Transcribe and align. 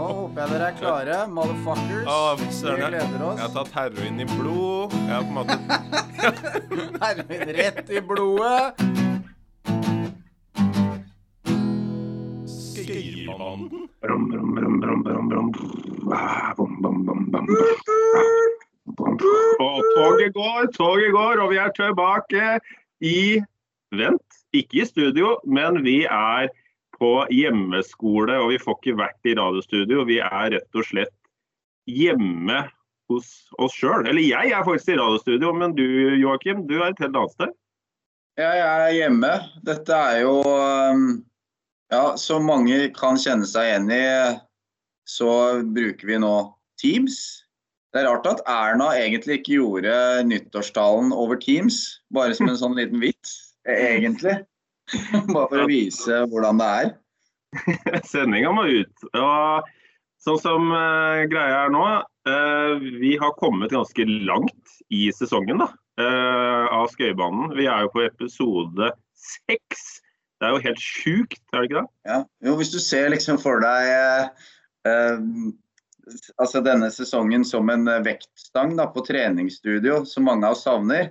Nå 0.00 0.06
håper 0.16 0.40
jeg 0.40 0.48
dere 0.54 0.66
er 0.70 0.76
klare, 0.78 1.16
motherfuckers. 1.28 2.06
Å, 2.08 2.36
Vi 2.40 2.46
gleder 2.64 3.24
oss. 3.26 3.36
jeg 3.36 3.44
har 3.44 3.50
tatt 3.52 3.72
heroin 3.76 4.22
i 4.22 4.26
blod. 4.30 4.94
Jeg 4.96 5.12
har 5.12 5.26
på 5.26 5.30
en 5.30 5.36
måte 5.36 5.56
Heroin 7.02 7.50
rett 7.58 7.90
i 7.92 8.00
blodet. 8.08 8.64
Skøyerbanden. 12.48 13.84
Brum. 14.00 14.24
Ah, 16.16 16.54
bum, 16.56 16.80
bum, 16.80 17.04
bum, 17.04 17.20
bum. 17.34 17.52
Bum. 18.96 19.20
Og 19.60 19.84
toget 19.98 20.32
går, 20.34 20.72
toget 20.80 21.12
går, 21.12 21.44
og 21.44 21.52
vi 21.52 21.60
er 21.60 21.76
tilbake 21.76 22.56
i 23.04 23.20
Vent, 23.92 24.40
ikke 24.56 24.80
i 24.80 24.88
studio, 24.88 25.36
men 25.44 25.82
vi 25.84 26.06
er 26.08 26.48
på 27.00 27.14
hjemmeskole, 27.32 28.36
og 28.42 28.52
vi 28.52 28.60
får 28.60 28.76
ikke 28.78 28.98
vært 29.00 29.28
i 29.30 29.36
radiostudio. 29.38 30.04
Vi 30.08 30.20
er 30.22 30.52
rett 30.56 30.76
og 30.76 30.86
slett 30.86 31.16
hjemme 31.88 32.66
hos 33.10 33.30
oss 33.58 33.74
sjøl. 33.74 34.06
Eller 34.06 34.22
jeg 34.22 34.52
er 34.54 34.66
faktisk 34.66 34.94
i 34.94 35.00
radiostudio, 35.00 35.54
men 35.56 35.74
du 35.78 35.86
Joakim, 36.20 36.66
du 36.68 36.78
er 36.80 36.90
et 36.90 37.02
helt 37.02 37.16
annet 37.16 37.36
sted. 37.36 37.56
Ja, 38.38 38.52
jeg 38.54 38.68
er 38.68 38.94
hjemme. 38.96 39.32
Dette 39.66 39.96
er 40.12 40.22
jo 40.22 40.38
um, 40.46 41.10
Ja, 41.90 42.14
som 42.20 42.46
mange 42.46 42.84
kan 42.94 43.18
kjenne 43.18 43.48
seg 43.50 43.66
igjen 43.66 43.88
i, 43.90 44.04
så 45.10 45.30
bruker 45.74 46.06
vi 46.06 46.20
nå 46.22 46.34
Teams. 46.78 47.16
Det 47.90 47.98
er 47.98 48.06
rart 48.06 48.28
at 48.30 48.44
Erna 48.46 48.92
egentlig 48.94 49.40
ikke 49.40 49.56
gjorde 49.56 49.94
nyttårstalen 50.28 51.10
over 51.10 51.40
Teams, 51.42 51.80
bare 52.14 52.36
som 52.38 52.46
en 52.46 52.60
sånn 52.60 52.78
liten 52.78 53.02
vits, 53.02 53.56
egentlig. 53.66 54.36
Bare 55.34 55.46
for 55.48 55.62
å 55.64 55.68
vise 55.70 56.24
hvordan 56.30 56.60
det 56.60 56.70
er. 56.80 56.90
Sendinga 58.10 58.52
må 58.54 58.66
ut. 58.70 59.06
Og 59.18 59.70
sånn 60.24 60.40
som 60.42 60.72
uh, 60.72 61.22
greia 61.30 61.64
er 61.64 61.72
nå, 61.74 61.84
uh, 62.28 62.90
vi 63.00 63.16
har 63.20 63.36
kommet 63.40 63.74
ganske 63.74 64.06
langt 64.28 64.76
i 64.92 65.08
sesongen 65.14 65.62
da, 65.62 65.70
uh, 66.02 66.66
av 66.80 66.90
Skøybanen. 66.94 67.54
Vi 67.58 67.68
er 67.70 67.86
jo 67.86 67.94
på 67.94 68.04
episode 68.06 68.92
seks. 69.16 70.00
Det 70.40 70.48
er 70.48 70.54
jo 70.56 70.64
helt 70.64 70.82
sjukt, 70.82 71.42
er 71.52 71.62
det 71.62 71.70
ikke 71.70 71.80
det? 71.80 71.88
Ja. 72.08 72.20
Jo, 72.46 72.54
hvis 72.60 72.72
du 72.72 72.80
ser 72.82 73.10
liksom 73.12 73.40
for 73.42 73.60
deg 73.60 73.90
altså 76.40 76.62
denne 76.64 76.88
sesongen 76.88 77.44
som 77.44 77.68
en 77.70 77.84
vektstang 78.06 78.72
da, 78.78 78.86
på 78.88 79.02
treningsstudio, 79.04 80.00
som 80.08 80.24
mange 80.26 80.48
av 80.48 80.56
oss 80.56 80.64
savner, 80.64 81.10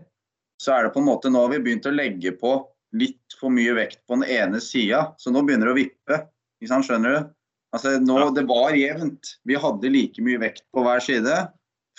så 0.60 0.74
er 0.74 0.88
det 0.88 0.96
på 0.96 1.04
en 1.04 1.08
måte 1.08 1.30
nå 1.32 1.46
vi 1.48 1.60
har 1.60 1.64
begynt 1.68 1.88
å 1.88 1.94
legge 1.94 2.34
på 2.42 2.56
litt 2.98 3.38
for 3.40 3.54
mye 3.54 3.74
vekt 3.78 4.02
på 4.08 4.18
den 4.18 4.30
ene 4.30 4.62
sida. 4.64 5.10
Så 5.22 5.34
nå 5.34 5.44
begynner 5.46 5.70
det 5.70 5.76
å 5.76 5.80
vippe. 5.80 6.22
Skjønner 6.66 7.16
du? 7.16 7.34
Altså 7.76 7.96
nå, 8.02 8.18
Det 8.36 8.46
var 8.50 8.76
jevnt. 8.78 9.36
Vi 9.46 9.58
hadde 9.60 9.94
like 9.94 10.24
mye 10.26 10.42
vekt 10.42 10.66
på 10.74 10.84
hver 10.86 11.04
side. 11.04 11.38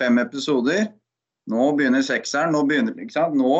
Fem 0.01 0.19
episoder. 0.23 0.89
Nå 1.51 1.73
begynner 1.79 2.05
sekseren. 2.05 2.55
Nå 2.55 2.65
begynner, 2.69 2.97
ikke 2.99 3.17
sant? 3.17 3.39
Nå, 3.39 3.57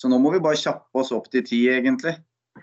så 0.00 0.10
nå 0.10 0.20
må 0.22 0.32
vi 0.34 0.42
bare 0.44 0.60
kjappe 0.60 1.02
oss 1.02 1.12
opp 1.14 1.30
til 1.32 1.44
ti, 1.46 1.64
egentlig. 1.72 2.14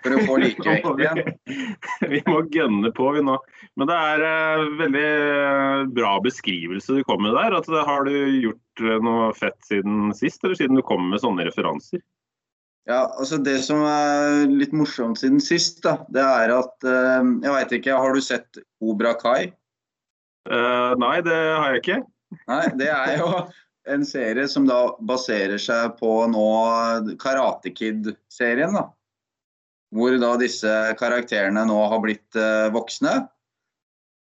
For 0.04 0.16
å 0.16 0.22
få 0.28 0.38
like 0.44 0.64
vekt 0.64 1.02
igjen. 1.02 1.22
vi, 2.14 2.22
må 2.30 2.42
gønne 2.54 2.92
på 2.96 3.10
vi 3.16 3.24
nå. 3.26 3.38
Men 3.80 3.90
det 3.92 4.00
er 4.12 4.26
uh, 4.26 4.66
veldig 4.82 5.06
eh, 5.06 5.86
bra 5.96 6.16
beskrivelse 6.24 7.00
du 7.00 7.06
kom 7.08 7.24
med 7.26 7.36
der. 7.38 7.58
At, 7.58 7.70
har 7.90 8.08
du 8.08 8.14
gjort 8.16 8.84
eh, 8.84 9.00
noe 9.04 9.32
fett 9.38 9.58
siden 9.68 10.12
sist, 10.18 10.44
eller 10.44 10.60
siden 10.60 10.80
du 10.80 10.86
kom 10.86 11.10
med 11.12 11.24
sånne 11.24 11.48
referanser? 11.48 12.04
Ja, 12.86 13.08
altså 13.18 13.40
Det 13.42 13.58
som 13.66 13.82
er 13.90 14.46
litt 14.50 14.74
morsomt 14.76 15.18
siden 15.18 15.42
sist, 15.42 15.82
da, 15.86 15.98
det 16.14 16.22
er 16.22 16.54
at 16.54 16.86
eh, 16.86 17.30
Jeg 17.42 17.54
veit 17.56 17.78
ikke, 17.80 17.98
har 17.98 18.14
du 18.14 18.22
sett 18.22 18.60
Obra 18.84 19.16
Kai? 19.18 19.50
Eh, 20.46 20.92
nei, 21.02 21.16
det 21.26 21.38
har 21.38 21.74
jeg 21.74 21.82
ikke. 21.82 22.02
Nei, 22.52 22.66
det 22.78 22.90
er 22.94 23.16
jo 23.22 23.30
en 23.90 24.06
serie 24.06 24.46
som 24.50 24.68
da 24.70 24.80
baserer 25.06 25.62
seg 25.62 25.96
på 26.00 26.12
nå 26.30 26.46
Karate 27.22 27.74
Kid-serien. 27.74 28.74
da. 28.78 28.88
Hvor 29.96 30.18
da 30.22 30.34
disse 30.42 30.72
karakterene 31.00 31.66
nå 31.70 31.80
har 31.90 32.02
blitt 32.04 32.38
eh, 32.38 32.70
voksne. 32.74 33.24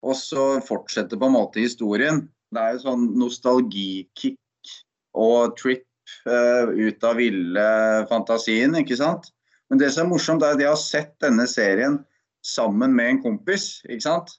Og 0.06 0.16
så 0.16 0.56
fortsetter 0.64 1.20
på 1.20 1.28
en 1.28 1.36
måte 1.36 1.62
historien. 1.62 2.24
Det 2.50 2.62
er 2.62 2.74
jo 2.74 2.84
sånn 2.86 3.06
nostalgikick 3.20 4.74
og 5.19 5.54
trip 5.60 5.84
eh, 5.84 5.89
ut 6.26 7.04
av 7.06 7.16
ville 7.21 7.66
fantasien, 8.10 8.75
ikke 8.81 8.97
sant. 9.00 9.31
Men 9.71 9.78
det 9.82 9.93
som 9.94 10.06
er 10.06 10.10
morsomt, 10.15 10.43
er 10.43 10.56
at 10.56 10.62
jeg 10.62 10.71
har 10.72 10.81
sett 10.81 11.12
denne 11.22 11.47
serien 11.50 12.00
sammen 12.47 12.94
med 12.97 13.10
en 13.15 13.22
kompis, 13.22 13.81
ikke 13.87 14.06
sant. 14.09 14.32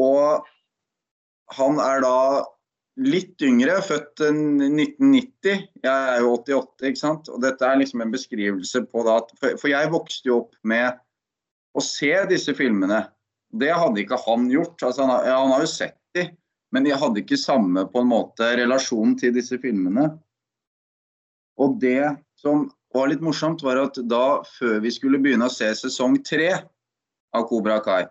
Og 0.00 0.42
han 1.54 1.78
er 1.84 2.00
da 2.02 2.16
litt 3.04 3.42
yngre, 3.42 3.80
født 3.82 4.22
eh, 4.22 4.34
1990. 4.34 5.64
Jeg 5.82 5.90
er 6.14 6.20
jo 6.22 6.32
88, 6.38 6.86
ikke 6.90 7.00
sant. 7.00 7.30
Og 7.30 7.42
dette 7.42 7.66
er 7.66 7.80
liksom 7.80 8.02
en 8.04 8.12
beskrivelse 8.14 8.84
på 8.90 9.02
da 9.06 9.16
For, 9.40 9.68
jeg 9.70 9.90
vokste 9.92 10.30
jo 10.30 10.40
opp 10.44 10.54
med 10.66 10.94
å 11.74 11.82
se 11.82 12.12
disse 12.30 12.54
filmene. 12.54 13.04
Det 13.54 13.70
hadde 13.74 14.02
ikke 14.02 14.18
han 14.26 14.46
gjort. 14.50 14.78
Altså, 14.82 15.02
han, 15.04 15.10
har- 15.14 15.26
ja, 15.30 15.38
han 15.42 15.52
har 15.54 15.64
jo 15.66 15.70
sett 15.70 15.98
de, 16.14 16.28
men 16.74 16.86
jeg 16.86 16.98
hadde 16.98 17.22
ikke 17.22 17.38
samme 17.38 17.84
på 17.90 18.02
en 18.02 18.10
måte 18.10 18.46
relasjon 18.58 19.16
til 19.18 19.34
disse 19.34 19.58
filmene. 19.62 20.12
Og 21.60 21.78
det 21.82 22.14
som 22.40 22.68
var 22.94 23.10
litt 23.10 23.22
morsomt, 23.24 23.62
var 23.66 23.80
at 23.82 23.98
da, 24.10 24.42
før 24.58 24.78
vi 24.84 24.92
skulle 24.94 25.20
begynne 25.22 25.48
å 25.48 25.52
se 25.52 25.70
sesong 25.78 26.20
tre 26.26 26.50
av 27.34 27.46
Kobra 27.50 27.80
Kai, 27.84 28.04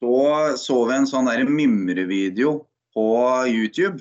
så 0.00 0.56
så 0.56 0.78
vi 0.88 0.96
en 0.96 1.08
sånn 1.08 1.28
der 1.28 1.44
mimrevideo 1.44 2.54
på 2.96 3.06
YouTube. 3.50 4.00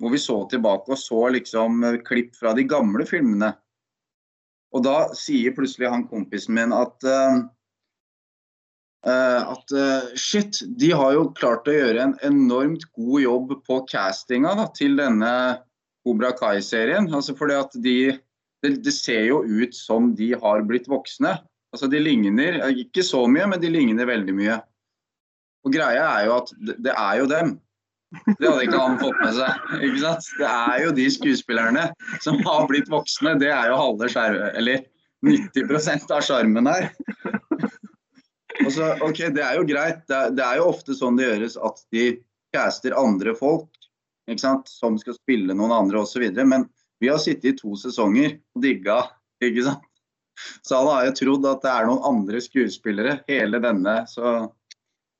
Hvor 0.00 0.14
vi 0.14 0.20
så 0.22 0.38
tilbake 0.48 0.94
og 0.94 0.98
så 0.98 1.26
liksom 1.34 1.82
klipp 2.06 2.32
fra 2.38 2.54
de 2.56 2.64
gamle 2.64 3.04
filmene. 3.04 3.50
Og 4.72 4.84
da 4.86 5.10
sier 5.18 5.52
plutselig 5.52 5.90
han 5.92 6.06
kompisen 6.08 6.56
min 6.56 6.72
at 6.72 7.04
uh, 7.04 7.42
at 9.04 9.74
uh, 9.76 10.08
shit, 10.16 10.62
de 10.80 10.90
har 10.96 11.14
jo 11.16 11.30
klart 11.36 11.68
å 11.68 11.74
gjøre 11.74 12.06
en 12.06 12.16
enormt 12.24 12.86
god 12.96 13.20
jobb 13.24 13.54
på 13.66 13.82
castinga 13.90 14.54
da, 14.56 14.66
til 14.76 14.96
denne 15.00 15.32
Kobra 16.06 16.32
Kai-serien. 16.36 17.08
Altså 17.14 17.36
fordi 17.36 17.56
at 17.58 17.76
de 17.84 17.96
det, 18.62 18.74
det 18.84 18.92
ser 18.92 19.24
jo 19.30 19.40
ut 19.44 19.74
som 19.76 20.12
de 20.16 20.34
har 20.36 20.66
blitt 20.68 20.88
voksne. 20.90 21.38
Altså 21.72 21.88
De 21.88 22.00
ligner, 22.02 22.60
ikke 22.82 23.04
så 23.06 23.24
mye, 23.30 23.46
men 23.48 23.62
de 23.62 23.70
ligner 23.72 24.08
veldig 24.08 24.36
mye. 24.36 24.58
Og 25.64 25.74
greia 25.74 26.06
er 26.18 26.28
jo 26.28 26.36
at 26.38 26.54
det, 26.58 26.76
det 26.84 26.94
er 26.96 27.18
jo 27.20 27.28
dem. 27.30 27.58
Det 28.10 28.48
hadde 28.48 28.64
ikke 28.66 28.80
han 28.80 28.98
fått 29.00 29.20
med 29.22 29.36
seg. 29.36 29.66
ikke 29.86 30.02
sant? 30.02 30.30
Det 30.40 30.48
er 30.50 30.84
jo 30.84 30.94
de 30.96 31.06
skuespillerne 31.14 31.84
som 32.24 32.40
har 32.46 32.66
blitt 32.70 32.90
voksne. 32.90 33.36
Det 33.40 33.52
er 33.54 33.70
jo 33.70 33.78
halve 33.78 34.08
skjermen, 34.10 34.56
eller 34.58 34.82
90 35.26 36.10
av 36.16 36.24
sjarmen 36.26 36.70
her. 36.70 36.90
Og 38.60 38.72
så, 38.74 38.90
ok, 39.04 39.28
Det 39.36 39.44
er 39.44 39.60
jo 39.60 39.68
greit. 39.68 40.02
Det 40.10 40.16
er, 40.16 40.34
det 40.36 40.44
er 40.44 40.58
jo 40.60 40.70
ofte 40.72 40.96
sånn 40.96 41.20
det 41.20 41.28
gjøres 41.28 41.56
at 41.60 41.84
de 41.94 42.08
caster 42.54 42.96
andre 42.98 43.36
folk? 43.38 43.69
Som 44.38 44.98
skal 44.98 45.14
spille 45.16 45.54
noen 45.54 45.72
andre 45.72 45.98
osv. 46.04 46.22
Men 46.46 46.68
vi 47.00 47.08
har 47.08 47.18
sittet 47.18 47.44
i 47.44 47.56
to 47.58 47.74
sesonger 47.80 48.36
og 48.54 48.62
digga, 48.62 49.02
ikke 49.42 49.62
sant. 49.64 49.80
Så 50.64 50.76
han 50.78 50.86
har 50.88 51.04
jo 51.08 51.12
trodd 51.18 51.46
at 51.50 51.62
det 51.64 51.70
er 51.72 51.86
noen 51.88 52.04
andre 52.08 52.40
skuespillere 52.40 53.18
hele 53.28 53.58
denne, 53.60 53.96
så 54.08 54.48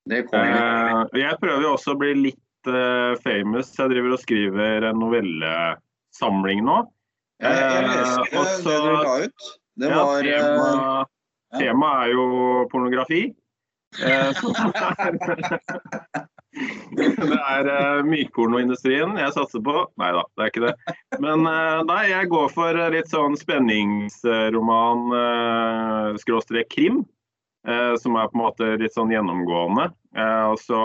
det 0.09 0.23
kommer 0.31 1.05
litt. 1.05 1.13
jeg 1.21 1.39
prøver 1.43 1.63
jo 1.67 1.73
også 1.77 1.91
å 1.93 1.99
bli 2.01 2.15
litt 2.31 2.67
eh, 2.71 3.15
famous. 3.25 3.75
Jeg 3.77 3.91
driver 3.93 4.11
og 4.17 4.21
skriver 4.23 4.83
en 4.89 4.99
novellesamling 5.03 6.61
nå. 6.65 6.79
Jeg, 7.41 7.57
jeg 7.57 7.85
Eh, 7.85 7.91
leste 7.91 8.31
det 8.33 8.39
så- 8.63 8.85
du 8.85 8.91
la 8.93 9.15
ut. 9.27 9.41
Det 9.81 9.89
var 9.95 10.21
eh, 10.21 10.25
tema, 10.41 10.67
ja. 10.77 11.05
Temaet 11.59 11.97
er 12.05 12.09
jo 12.13 12.25
pornografi. 12.71 13.23
Det 16.51 17.07
er 17.37 17.69
uh, 17.71 18.01
mykpornoindustrien 18.07 19.15
jeg 19.21 19.35
satser 19.37 19.63
på. 19.65 19.85
Nei 20.01 20.11
da, 20.17 20.25
det 20.35 20.43
er 20.43 20.51
ikke 20.53 20.65
det. 20.67 20.97
Men 21.23 21.47
eh, 21.47 21.83
nei, 21.87 22.01
jeg 22.11 22.31
går 22.33 22.51
for 22.55 22.75
eh, 22.75 22.91
litt 22.95 23.11
sånn 23.13 23.37
spenningsroman, 23.39 25.05
uh, 25.15 26.19
skråstrek 26.23 26.71
krim. 26.75 27.05
som 28.01 28.15
er 28.17 28.29
på 28.33 28.39
en 28.39 28.41
måte 28.41 28.67
litt 28.81 28.95
sånn 28.97 29.11
gjennomgående. 29.13 29.91
Og 30.49 30.55
så 30.63 30.79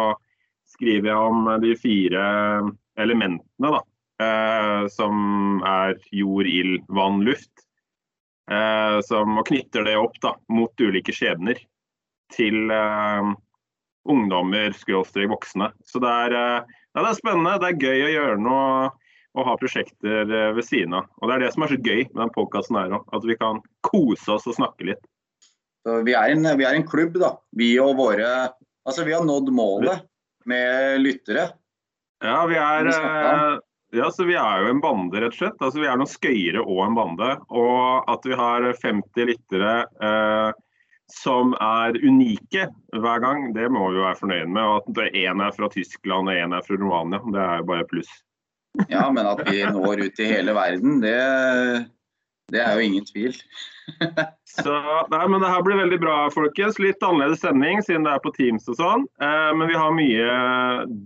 skriver 0.67 1.07
jeg 1.07 1.29
om 1.29 1.45
de 1.63 1.69
fire 1.79 2.23
elementene, 2.99 3.69
da. 3.71 3.79
som 4.91 5.61
er 5.63 5.95
jord, 6.11 6.49
ild, 6.51 6.83
vann, 6.91 7.21
luft. 7.23 7.63
Som, 9.07 9.39
og 9.39 9.47
knytter 9.47 9.87
det 9.87 9.95
opp 9.95 10.19
da, 10.19 10.33
mot 10.51 10.83
ulike 10.83 11.15
skjebner 11.15 11.63
til 12.33 12.71
eh, 12.73 13.33
ungdommer, 14.09 14.75
skråstrek 14.77 15.29
voksne. 15.31 15.71
Så 15.85 16.01
det 16.03 16.11
er, 16.11 16.35
eh, 16.39 16.77
ja, 16.95 17.01
det 17.01 17.09
er 17.09 17.17
spennende, 17.19 17.57
det 17.61 17.71
er 17.71 17.81
gøy 17.87 18.05
å 18.05 18.13
gjøre 18.13 18.37
noe 18.43 18.91
og 19.35 19.49
ha 19.49 19.55
prosjekter 19.59 20.29
eh, 20.31 20.51
ved 20.55 20.63
siden 20.67 20.95
av. 20.95 21.09
Og 21.19 21.29
Det 21.29 21.35
er 21.35 21.43
det 21.45 21.53
som 21.55 21.65
er 21.65 21.73
så 21.73 21.79
gøy 21.81 22.05
med 22.05 22.21
den 22.21 22.33
podkasten 22.37 22.79
her 22.79 22.95
òg, 22.99 23.09
at 23.17 23.27
vi 23.27 23.37
kan 23.39 23.59
kose 23.83 24.37
oss 24.37 24.47
og 24.47 24.57
snakke 24.57 24.91
litt. 24.91 25.03
Vi, 25.85 26.15
er 26.17 26.31
en, 26.33 26.47
vi 26.57 26.65
er 26.65 26.77
en 26.79 26.87
klubb, 26.87 27.17
da. 27.21 27.35
Vi 27.53 27.75
og 27.81 27.97
våre 27.99 28.29
Altså, 28.85 29.01
vi 29.01 29.13
har 29.15 29.23
nådd 29.25 29.49
målet. 29.53 30.03
med 30.45 31.01
lyttere. 31.01 31.47
Ja, 32.21 32.45
vi 32.45 32.53
er, 32.55 32.85
eh, 32.85 33.55
ja, 33.97 34.11
så 34.11 34.27
vi 34.27 34.35
er 34.37 34.61
jo 34.61 34.69
en 34.69 34.81
bande, 34.81 35.17
rett 35.17 35.33
og 35.33 35.39
slett. 35.39 35.57
Altså, 35.57 35.81
vi 35.81 35.87
er 35.89 35.97
noen 35.97 36.11
skøyere 36.11 36.61
og 36.61 36.83
en 36.85 36.97
bande. 36.97 37.31
Og 37.49 38.05
at 38.13 38.27
vi 38.29 38.37
har 38.37 38.67
50 38.77 39.25
lyttere 39.25 39.73
eh, 40.01 40.51
som 41.11 41.53
er 41.61 41.97
unike 42.01 42.67
hver 42.95 43.19
gang, 43.21 43.49
det 43.55 43.67
må 43.73 43.89
vi 43.93 44.01
være 44.01 44.19
fornøyd 44.21 44.53
med. 44.53 44.63
Og 44.63 45.01
at 45.01 45.17
én 45.17 45.43
er 45.43 45.55
fra 45.55 45.69
Tyskland 45.73 46.31
og 46.31 46.37
én 46.37 46.55
er 46.55 46.65
fra 46.65 46.79
Romania, 46.81 47.21
det 47.33 47.41
er 47.41 47.61
jo 47.61 47.67
bare 47.71 47.89
pluss. 47.89 48.11
Ja, 48.91 49.05
men 49.11 49.27
at 49.27 49.43
vi 49.47 49.61
når 49.63 50.07
ut 50.07 50.19
i 50.19 50.27
hele 50.27 50.55
verden, 50.55 50.99
det, 51.03 51.15
det 52.51 52.61
er 52.61 52.75
jo 52.75 52.87
ingen 52.89 53.05
tvil. 53.07 53.37
Så, 54.55 54.73
nei, 55.11 55.25
men 55.27 55.41
Det 55.43 55.51
her 55.51 55.63
blir 55.65 55.79
veldig 55.79 55.99
bra, 56.01 56.15
folkens. 56.33 56.79
Litt 56.79 57.03
annerledes 57.03 57.43
sending 57.43 57.81
siden 57.83 58.07
det 58.07 58.15
er 58.15 58.23
på 58.23 58.33
Teams 58.35 58.67
og 58.71 58.79
sånn. 58.79 59.05
Eh, 59.23 59.51
men 59.57 59.71
vi 59.71 59.79
har 59.79 59.95
mye 59.95 60.35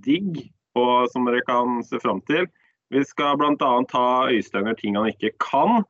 digg 0.06 0.42
og, 0.78 1.10
som 1.14 1.26
dere 1.28 1.42
kan 1.48 1.80
se 1.86 2.02
fram 2.02 2.22
til. 2.30 2.46
Vi 2.94 3.02
skal 3.06 3.38
bl.a. 3.38 3.72
ta 3.90 4.06
Øystein 4.30 4.70
gjør 4.70 4.78
ting 4.80 4.98
han 4.98 5.10
ikke 5.10 5.34
kan, 5.42 5.84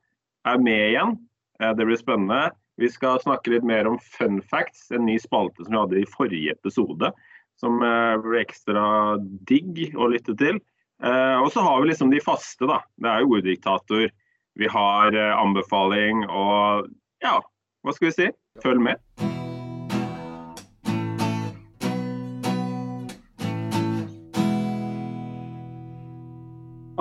er 0.47 0.63
med 0.63 0.85
igjen. 0.91 1.17
Eh, 1.59 1.73
det 1.75 1.87
blir 1.87 1.99
spennende. 1.99 2.49
Vi 2.79 2.89
skal 2.91 3.19
snakke 3.19 3.51
litt 3.51 3.65
mer 3.67 3.89
om 3.89 3.97
fun 3.99 4.39
facts, 4.41 4.87
en 4.95 5.05
ny 5.07 5.17
spalte 5.19 5.65
som 5.65 5.73
vi 5.73 5.81
hadde 5.81 6.01
i 6.01 6.09
forrige 6.09 6.55
episode. 6.55 7.11
Som 7.59 7.81
ble 7.81 7.95
blir 8.23 8.39
ekstra 8.39 8.83
digg 9.19 9.97
å 9.99 10.07
lytte 10.13 10.35
til. 10.39 10.61
Eh, 11.03 11.37
og 11.39 11.51
så 11.51 11.63
har 11.63 11.81
vi 11.81 11.91
liksom 11.91 12.11
de 12.11 12.21
faste, 12.23 12.67
da. 12.67 12.79
Det 12.99 13.11
er 13.11 13.23
jo 13.23 13.35
orddiktator. 13.39 14.07
Vi 14.59 14.71
har 14.71 15.15
eh, 15.15 15.35
anbefaling 15.39 16.25
og 16.27 16.87
ja, 17.23 17.39
hva 17.83 17.95
skal 17.95 18.11
vi 18.11 18.15
si? 18.15 18.31
Følg 18.63 18.87
med. 18.89 19.38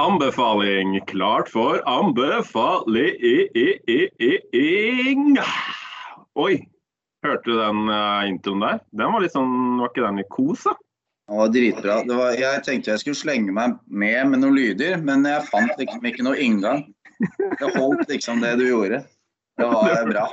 Anbefaling. 0.09 1.01
Klart 1.07 1.49
for 1.49 1.83
anbefaling. 1.89 3.19
Oi, 6.39 6.55
hørte 7.27 7.45
du 7.45 7.59
den 7.59 7.91
eh, 7.93 8.29
introen 8.31 8.65
der? 8.65 8.79
Den 8.97 9.13
var 9.13 9.21
litt 9.21 9.35
sånn, 9.37 9.77
var 9.83 9.91
ikke 9.91 10.07
den 10.07 10.23
i 10.23 10.25
kos, 10.33 10.65
da? 10.65 10.73
Det 11.29 11.37
var 11.43 11.53
dritbra. 11.53 11.99
Det 12.09 12.17
var, 12.23 12.41
jeg 12.41 12.65
tenkte 12.65 12.95
jeg 12.95 13.05
skulle 13.05 13.21
slenge 13.21 13.53
meg 13.53 13.77
med 13.85 14.33
med 14.33 14.45
noen 14.47 14.57
lyder, 14.57 14.97
men 15.05 15.29
jeg 15.29 15.45
fant 15.51 15.77
liksom 15.77 16.09
ikke 16.09 16.25
noe 16.25 16.41
inngang. 16.41 16.87
Det 17.61 17.73
holdt 17.77 18.09
liksom 18.09 18.41
det 18.41 18.57
du 18.63 18.65
gjorde. 18.71 19.05
Det 19.61 19.71
var 19.77 20.09
bra. 20.09 20.27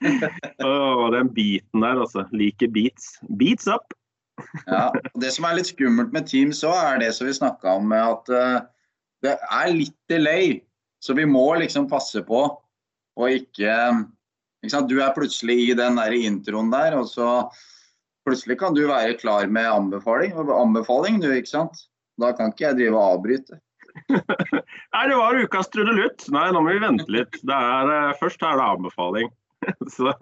Åh, 0.64 1.06
den 1.12 1.28
beaten 1.36 1.84
der, 1.84 2.00
altså. 2.08 2.24
Liker 2.32 2.72
beats. 2.72 3.18
Beats 3.36 3.68
up! 3.68 3.92
Ja, 4.64 4.88
Det 5.20 5.36
som 5.36 5.44
er 5.44 5.60
litt 5.60 5.68
skummelt 5.74 6.16
med 6.16 6.24
Teams 6.30 6.64
òg, 6.64 6.72
er 6.72 7.02
det 7.04 7.12
som 7.12 7.28
vi 7.28 7.36
snakka 7.36 7.76
om, 7.76 7.90
med 7.92 8.00
at 8.00 8.32
eh, 8.32 8.60
det 9.24 9.36
er 9.36 9.72
litt 9.74 9.96
delay. 10.10 10.58
Så 11.00 11.16
vi 11.16 11.24
må 11.28 11.46
liksom 11.60 11.88
passe 11.88 12.22
på 12.26 12.40
å 13.20 13.28
ikke, 13.32 13.76
ikke? 14.64 14.82
Du 14.88 14.98
er 15.00 15.14
plutselig 15.16 15.56
i 15.70 15.76
den 15.76 15.96
der 16.00 16.16
introen 16.16 16.72
der, 16.72 16.98
og 17.00 17.08
så 17.08 17.30
plutselig 18.28 18.58
kan 18.60 18.76
du 18.76 18.84
være 18.88 19.16
klar 19.20 19.48
med 19.48 19.68
anbefaling, 19.70 20.36
anbefaling 20.36 21.20
du, 21.22 21.30
ikke 21.32 21.54
sant? 21.54 21.86
Da 22.20 22.34
kan 22.36 22.52
ikke 22.52 22.68
jeg 22.68 22.80
drive 22.82 22.98
og 22.98 23.16
avbryte. 23.16 23.60
Nei, 24.94 25.04
det 25.08 25.18
var 25.18 25.40
ukas 25.40 25.70
trudelutt. 25.72 26.26
Nei, 26.32 26.50
nå 26.52 26.62
må 26.62 26.74
vi 26.74 26.82
vente 26.82 27.08
litt. 27.10 27.40
Er, 27.48 27.90
eh, 27.90 28.16
først 28.20 28.44
er 28.44 28.60
det 28.60 28.66
anbefaling. 28.76 29.30
Så, 29.94 30.12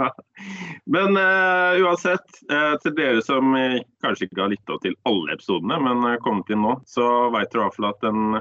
men 0.91 1.15
uh, 1.15 1.79
uansett, 1.79 2.41
uh, 2.51 2.75
til 2.83 2.95
dere 2.97 3.23
som 3.23 3.55
kanskje 4.03 4.27
ikke 4.27 4.41
har 4.43 4.51
lytta 4.51 4.79
til 4.83 4.97
alle 5.07 5.37
episodene, 5.37 5.79
men 5.85 6.03
uh, 6.07 6.17
kommet 6.25 6.51
inn 6.51 6.65
nå, 6.65 6.75
så 6.91 7.29
vet 7.35 7.53
dere 7.53 7.61
i 7.61 7.65
hvert 7.69 7.77
fall 7.77 7.91
at 7.93 8.03
den, 8.03 8.41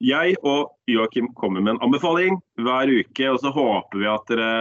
jeg 0.00 0.36
og 0.40 0.72
Joakim 0.88 1.28
kommer 1.36 1.62
med 1.62 1.76
en 1.76 1.82
anbefaling 1.84 2.40
hver 2.60 2.90
uke. 2.90 3.28
Og 3.28 3.40
så 3.42 3.52
håper 3.54 4.00
vi 4.00 4.08
at 4.10 4.32
dere 4.32 4.52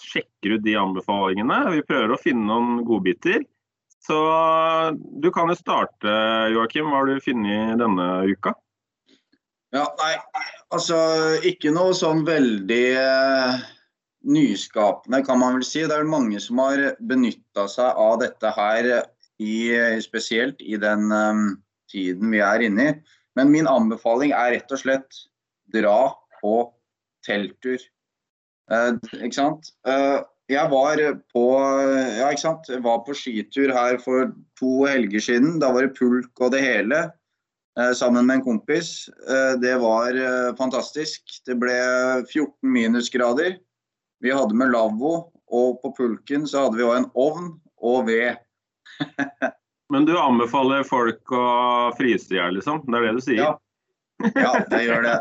sjekker 0.00 0.56
ut 0.56 0.64
de 0.64 0.76
anbefalingene. 0.80 1.62
Vi 1.76 1.86
prøver 1.86 2.14
å 2.14 2.20
finne 2.20 2.48
noen 2.48 2.84
godbiter. 2.88 3.44
Så 4.00 4.16
du 5.20 5.28
kan 5.34 5.52
jo 5.52 5.58
starte, 5.58 6.14
Joakim. 6.54 6.88
Hva 6.88 7.02
har 7.02 7.10
du 7.10 7.20
funnet 7.24 7.76
denne 7.82 8.08
uka? 8.30 8.54
Ja, 9.70 9.84
nei, 10.00 10.14
altså 10.74 10.96
ikke 11.46 11.70
noe 11.70 11.92
sånn 11.94 12.24
veldig 12.26 12.86
eh, 12.98 13.60
nyskapende, 14.26 15.20
kan 15.26 15.38
man 15.38 15.60
vel 15.60 15.66
si. 15.68 15.84
Det 15.86 15.94
er 15.94 16.08
mange 16.10 16.40
som 16.42 16.58
har 16.64 16.96
benytta 16.98 17.68
seg 17.70 18.00
av 18.00 18.18
dette 18.24 18.50
her, 18.56 18.90
i, 19.40 19.70
spesielt 20.04 20.58
i 20.60 20.80
den 20.80 21.12
eh, 21.14 21.44
tiden 21.92 22.34
vi 22.34 22.42
er 22.44 22.66
inne 22.66 22.88
i. 22.88 22.96
Men 23.38 23.52
min 23.52 23.68
anbefaling 23.70 24.34
er 24.36 24.56
rett 24.56 24.74
og 24.74 24.82
slett 24.82 25.22
dra 25.72 26.12
på 26.40 26.54
telttur. 27.26 27.80
Eh, 28.70 28.92
ikke 29.20 29.36
sant? 29.36 29.72
Eh, 29.86 30.18
jeg 30.50 30.66
var 30.72 30.98
på, 31.30 31.44
ja, 32.18 32.26
ikke 32.26 32.42
sant? 32.42 32.68
Jeg 32.72 32.82
var 32.82 33.04
på 33.06 33.14
skitur 33.14 33.70
her 33.70 34.00
for 34.02 34.32
to 34.58 34.84
helger 34.90 35.22
siden. 35.22 35.60
Da 35.62 35.70
var 35.70 35.86
det 35.86 35.94
pulk 35.98 36.42
og 36.42 36.50
det 36.56 36.64
hele. 36.64 37.04
Eh, 37.78 37.92
sammen 37.92 38.26
med 38.26 38.34
en 38.40 38.44
kompis. 38.44 39.08
Eh, 39.28 39.60
det 39.60 39.76
var 39.78 40.16
eh, 40.16 40.54
fantastisk. 40.58 41.22
Det 41.46 41.54
ble 41.60 41.76
14 42.26 42.54
minusgrader. 42.66 43.58
Vi 44.20 44.32
hadde 44.34 44.56
med 44.58 44.72
lavvo, 44.74 45.30
og 45.50 45.78
på 45.82 45.94
pulken 45.96 46.48
så 46.50 46.66
hadde 46.66 46.80
vi 46.80 46.86
òg 46.88 46.96
en 46.98 47.10
ovn 47.14 47.52
og 47.78 48.10
ved. 48.10 48.42
Men 49.90 50.06
du 50.06 50.14
anbefaler 50.18 50.86
folk 50.86 51.32
å 51.34 51.44
fryse 51.98 52.30
i 52.34 52.38
hjel, 52.38 52.56
liksom? 52.58 52.84
Det 52.86 52.98
er 52.98 53.08
det 53.08 53.16
du 53.18 53.24
sier? 53.24 53.42
Ja. 53.42 53.56
Ja, 54.34 54.52
jeg 54.68 54.84
gjør 54.84 55.04
det. 55.06 55.14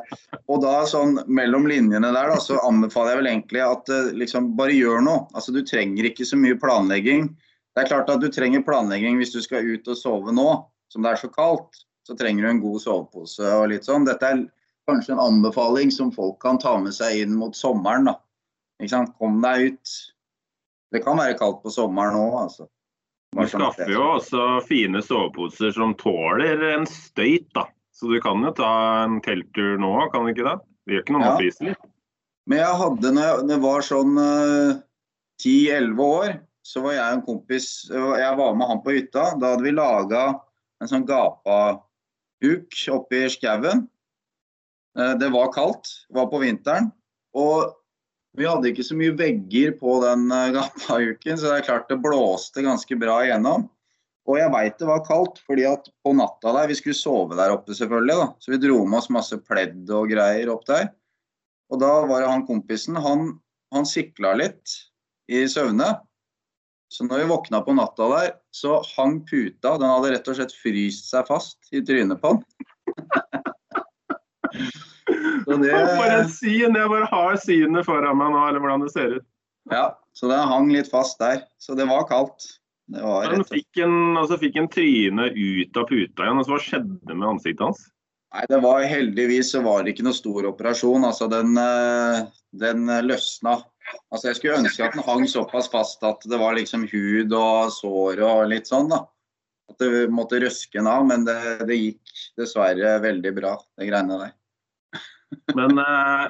Og 0.52 0.62
da 0.64 0.74
sånn 0.90 1.22
mellom 1.32 1.68
linjene 1.70 2.12
der, 2.12 2.34
da, 2.34 2.40
så 2.44 2.60
anbefaler 2.68 3.14
jeg 3.14 3.22
vel 3.22 3.30
egentlig 3.32 3.62
at 3.64 3.92
eh, 3.96 4.10
liksom 4.18 4.52
bare 4.60 4.76
gjør 4.76 5.04
noe. 5.06 5.22
Altså 5.38 5.54
du 5.56 5.62
trenger 5.64 6.10
ikke 6.10 6.28
så 6.28 6.40
mye 6.40 6.58
planlegging. 6.60 7.30
Det 7.76 7.86
er 7.86 7.92
klart 7.94 8.12
at 8.12 8.24
du 8.24 8.28
trenger 8.34 8.66
planlegging 8.66 9.20
hvis 9.22 9.32
du 9.36 9.40
skal 9.46 9.68
ut 9.68 9.88
og 9.88 9.98
sove 9.98 10.34
nå, 10.36 10.48
som 10.92 11.06
det 11.06 11.14
er 11.14 11.22
så 11.22 11.32
kaldt. 11.32 11.86
Så 12.08 12.18
trenger 12.20 12.44
du 12.44 12.52
en 12.52 12.64
god 12.64 12.82
sovepose 12.84 13.46
og 13.56 13.70
litt 13.72 13.88
sånn. 13.88 14.08
Dette 14.08 14.34
er 14.34 14.44
kanskje 14.90 15.14
en 15.16 15.24
anbefaling 15.24 15.94
som 15.94 16.12
folk 16.12 16.40
kan 16.44 16.60
ta 16.60 16.76
med 16.82 16.96
seg 16.96 17.24
inn 17.24 17.38
mot 17.38 17.56
sommeren, 17.56 18.10
da. 18.10 18.18
Ikke 18.82 18.96
sant? 18.96 19.14
Kom 19.22 19.40
deg 19.44 19.70
ut. 19.70 19.96
Det 20.90 21.04
kan 21.06 21.20
være 21.22 21.38
kaldt 21.40 21.62
på 21.64 21.72
sommeren 21.72 22.18
òg, 22.18 22.36
altså. 22.48 22.68
Du 23.36 23.44
sånn 23.46 23.62
skaffer 23.62 23.92
jo 23.94 24.06
også 24.16 24.46
fine 24.66 25.02
soveposer 25.06 25.74
som 25.76 25.94
tåler 26.00 26.64
en 26.74 26.88
støyt, 26.90 27.48
da. 27.54 27.68
Så 27.94 28.10
du 28.10 28.18
kan 28.24 28.42
jo 28.42 28.52
ta 28.56 28.72
en 29.04 29.20
telttur 29.22 29.78
nå, 29.82 29.92
kan 30.14 30.26
du 30.26 30.34
ikke 30.34 30.48
det? 30.48 30.58
Det 30.88 30.96
gjør 30.96 31.04
ikke 31.04 31.16
noe 31.16 31.26
om 31.28 31.30
Ja. 31.30 31.38
litt. 31.46 31.88
Men 32.50 32.62
jeg 32.64 32.78
hadde, 32.82 33.12
når 33.14 33.50
jeg, 33.52 33.62
var 33.62 33.82
sånn 33.86 34.18
eh, 34.18 34.80
10-11 35.44 36.00
år, 36.02 36.40
så 36.66 36.82
var 36.82 36.94
jeg 36.94 37.14
en 37.14 37.26
kompis 37.26 37.68
Jeg 37.90 38.38
var 38.38 38.56
med 38.58 38.68
han 38.68 38.82
på 38.84 38.96
hytta. 38.98 39.36
Da 39.40 39.54
hadde 39.54 39.66
vi 39.66 39.72
laga 39.72 40.24
en 40.82 40.90
sånn 40.90 41.06
gapahuk 41.06 42.80
oppe 42.96 43.24
i 43.26 43.30
skauen. 43.30 43.88
Uh, 44.98 45.14
det 45.22 45.30
var 45.32 45.54
kaldt, 45.54 45.88
var 46.10 46.28
på 46.32 46.42
vinteren. 46.42 46.90
Og 47.38 47.70
vi 48.40 48.48
hadde 48.48 48.70
ikke 48.72 48.86
så 48.88 48.96
mye 48.96 49.16
vegger 49.20 49.74
på 49.80 49.98
den 50.06 50.30
eh, 50.32 50.56
uken, 51.12 51.36
så 51.36 51.50
det 51.50 51.58
er 51.58 51.68
klart 51.68 51.92
det 51.92 52.00
blåste 52.04 52.64
ganske 52.64 52.98
bra 53.00 53.20
igjennom. 53.26 53.68
Og 54.30 54.38
jeg 54.38 54.52
veit 54.54 54.78
det 54.78 54.88
var 54.88 55.06
kaldt, 55.08 55.40
fordi 55.48 55.66
at 55.66 55.88
på 56.06 56.14
natta 56.14 56.54
der 56.54 56.70
Vi 56.70 56.78
skulle 56.78 56.98
sove 56.98 57.38
der 57.40 57.54
oppe, 57.56 57.74
selvfølgelig. 57.74 58.18
da, 58.20 58.28
Så 58.40 58.54
vi 58.54 58.62
dro 58.62 58.84
med 58.86 59.00
oss 59.02 59.10
masse 59.10 59.40
pledd 59.42 59.90
og 59.90 60.12
greier 60.12 60.52
opp 60.54 60.68
der. 60.70 60.92
Og 61.74 61.82
da 61.82 61.90
var 62.10 62.22
det 62.22 62.30
han 62.30 62.46
kompisen, 62.48 62.98
han, 62.98 63.34
han 63.74 63.90
sikla 63.90 64.36
litt 64.38 64.78
i 65.30 65.44
søvne. 65.50 65.90
Så 66.90 67.06
når 67.06 67.24
vi 67.24 67.30
våkna 67.30 67.62
på 67.66 67.76
natta 67.78 68.08
der, 68.14 68.32
så 68.54 68.80
hang 68.96 69.20
puta, 69.30 69.76
den 69.78 69.90
hadde 69.90 70.14
rett 70.16 70.30
og 70.32 70.40
slett 70.40 70.56
fryst 70.58 71.12
seg 71.12 71.28
fast 71.30 71.74
i 71.74 71.84
trynet 71.86 72.22
på 72.22 72.34
han. 72.34 72.46
det, 75.58 75.74
For 75.98 76.14
en 76.14 76.30
syn! 76.30 76.78
Jeg 76.78 76.92
bare 76.94 77.10
har 77.12 77.38
synet 77.42 77.88
foran 77.88 78.18
meg 78.20 78.34
nå, 78.36 78.46
eller 78.50 78.64
hvordan 78.64 78.86
det 78.86 78.94
ser 78.94 79.18
ut. 79.20 79.28
ja, 79.74 79.86
så 80.14 80.30
den 80.32 80.50
hang 80.52 80.72
litt 80.74 80.90
fast 80.92 81.20
der. 81.22 81.44
Så 81.62 81.76
det 81.78 81.88
var 81.90 82.08
kaldt. 82.10 82.48
Det 82.90 83.04
var 83.06 83.30
Han 83.30 83.46
fikk 83.46 83.78
en, 83.86 84.18
altså 84.18 84.40
fikk 84.42 84.58
en 84.58 84.70
tryne 84.72 85.30
ut 85.36 85.78
av 85.78 85.86
puta 85.90 86.26
igjen. 86.26 86.40
altså 86.42 86.56
Hva 86.56 86.62
skjedde 86.64 87.16
med 87.16 87.28
ansiktet 87.36 87.68
hans? 87.68 87.84
Nei, 88.34 88.46
det 88.50 88.60
var 88.62 88.86
heldigvis 88.86 89.52
så 89.56 89.62
var 89.66 89.84
det 89.84 89.96
ikke 89.96 90.06
noe 90.06 90.18
stor 90.18 90.48
operasjon. 90.52 91.06
Altså, 91.06 91.30
den, 91.32 91.56
eh, 91.58 92.26
den 92.62 92.90
løsna. 93.06 93.60
Altså, 94.10 94.30
jeg 94.30 94.40
skulle 94.40 94.60
ønske 94.62 94.86
at 94.86 94.98
den 94.98 95.06
hang 95.06 95.26
såpass 95.30 95.70
fast 95.74 96.04
at 96.06 96.26
det 96.30 96.38
var 96.42 96.58
liksom 96.58 96.86
hud 96.92 97.34
og 97.34 97.72
sår 97.74 98.22
og 98.26 98.44
litt 98.52 98.70
sånn, 98.70 98.90
da. 98.92 99.04
At 99.70 99.82
det 99.82 100.10
måtte 100.14 100.42
røske 100.42 100.78
den 100.78 100.90
av, 100.90 101.06
men 101.10 101.26
det, 101.26 101.38
det 101.70 101.78
gikk 101.78 102.14
dessverre 102.38 102.98
veldig 103.06 103.34
bra, 103.38 103.56
det 103.78 103.90
greiene 103.90 104.18
der. 104.22 104.36
Men 105.56 105.78
eh, 105.78 106.26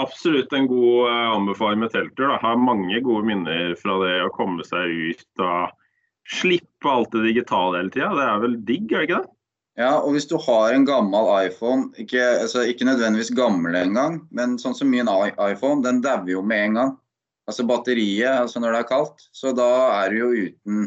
absolutt 0.00 0.52
en 0.52 0.68
god 0.70 1.10
eh, 1.10 1.26
anbefaling 1.34 1.80
med 1.80 1.92
telttur. 1.94 2.28
da. 2.28 2.38
Har 2.42 2.60
mange 2.60 3.00
gode 3.04 3.26
minner 3.26 3.74
fra 3.80 3.98
det 4.04 4.16
å 4.24 4.32
komme 4.34 4.64
seg 4.66 4.94
ut 5.10 5.44
og 5.44 5.76
slippe 6.30 6.90
alt 6.90 7.12
det 7.14 7.26
digitale 7.26 7.80
hele 7.80 7.94
tida. 7.94 8.12
Det 8.16 8.26
er 8.26 8.42
vel 8.44 8.56
digg, 8.68 8.86
er 8.92 9.02
det 9.02 9.08
ikke 9.08 9.20
det? 9.20 9.34
Ja, 9.80 9.92
og 10.02 10.12
hvis 10.12 10.28
du 10.28 10.34
har 10.42 10.74
en 10.74 10.84
gammel 10.84 11.28
iPhone, 11.46 11.88
ikke, 11.98 12.20
altså, 12.42 12.66
ikke 12.68 12.84
nødvendigvis 12.84 13.32
gammel 13.38 13.78
engang, 13.78 14.18
men 14.34 14.58
sånn 14.60 14.74
som 14.76 14.90
min 14.92 15.08
iPhone, 15.08 15.80
den 15.86 16.02
dauer 16.04 16.28
jo 16.28 16.42
med 16.44 16.66
en 16.66 16.80
gang. 16.80 16.96
Altså 17.48 17.64
batteriet, 17.66 18.42
altså 18.44 18.60
når 18.60 18.74
det 18.74 18.80
er 18.82 18.90
kaldt. 18.90 19.24
Så 19.34 19.54
da 19.56 19.70
er 20.02 20.12
du 20.12 20.18
jo 20.20 20.32
uten 20.46 20.82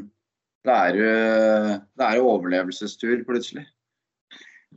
er 0.64 0.96
Det 0.96 2.06
er 2.06 2.16
jo 2.16 2.30
overlevelsestur 2.32 3.26
plutselig. 3.28 3.66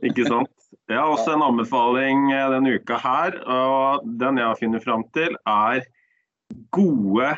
Ikke 0.03 0.25
sant? 0.27 0.56
Jeg 0.87 0.97
har 1.01 1.11
også 1.11 1.33
en 1.35 1.43
anbefaling 1.43 2.29
eh, 2.31 2.49
denne 2.53 2.77
uka 2.79 2.97
her, 3.03 3.35
og 3.43 4.05
den 4.21 4.37
jeg 4.39 4.47
har 4.47 4.59
funnet 4.59 4.83
fram 4.85 5.03
til, 5.15 5.35
er 5.51 5.81
gode, 6.75 7.33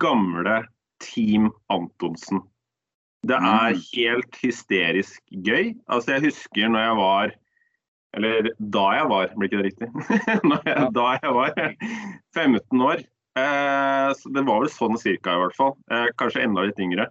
gamle 0.00 0.62
Team 1.04 1.50
Antonsen. 1.72 2.40
Det 3.26 3.36
er 3.36 3.74
Mm. 3.74 3.82
helt 3.92 4.36
hysterisk 4.40 5.20
gøy. 5.44 5.74
Altså, 5.90 6.14
jeg 6.14 6.28
husker 6.30 6.68
når 6.70 6.80
jeg 6.86 6.96
var 6.96 7.32
Eller 8.16 8.46
da 8.72 8.84
jeg 8.96 9.08
var, 9.10 9.26
blir 9.36 9.48
ikke 9.50 9.58
det 9.60 9.66
riktig? 9.66 9.88
Jeg, 10.64 10.92
Da 10.94 11.18
jeg 11.20 11.32
var 11.34 11.50
15 12.34 12.80
år. 12.80 13.02
Eh, 13.36 14.12
det 14.32 14.44
var 14.46 14.60
vel 14.62 14.70
sånn 14.72 14.96
cirka, 14.96 15.34
i 15.34 15.40
hvert 15.42 15.56
fall. 15.58 15.74
Eh, 15.92 16.06
kanskje 16.16 16.40
enda 16.46 16.62
litt 16.64 16.78
yngre. 16.80 17.08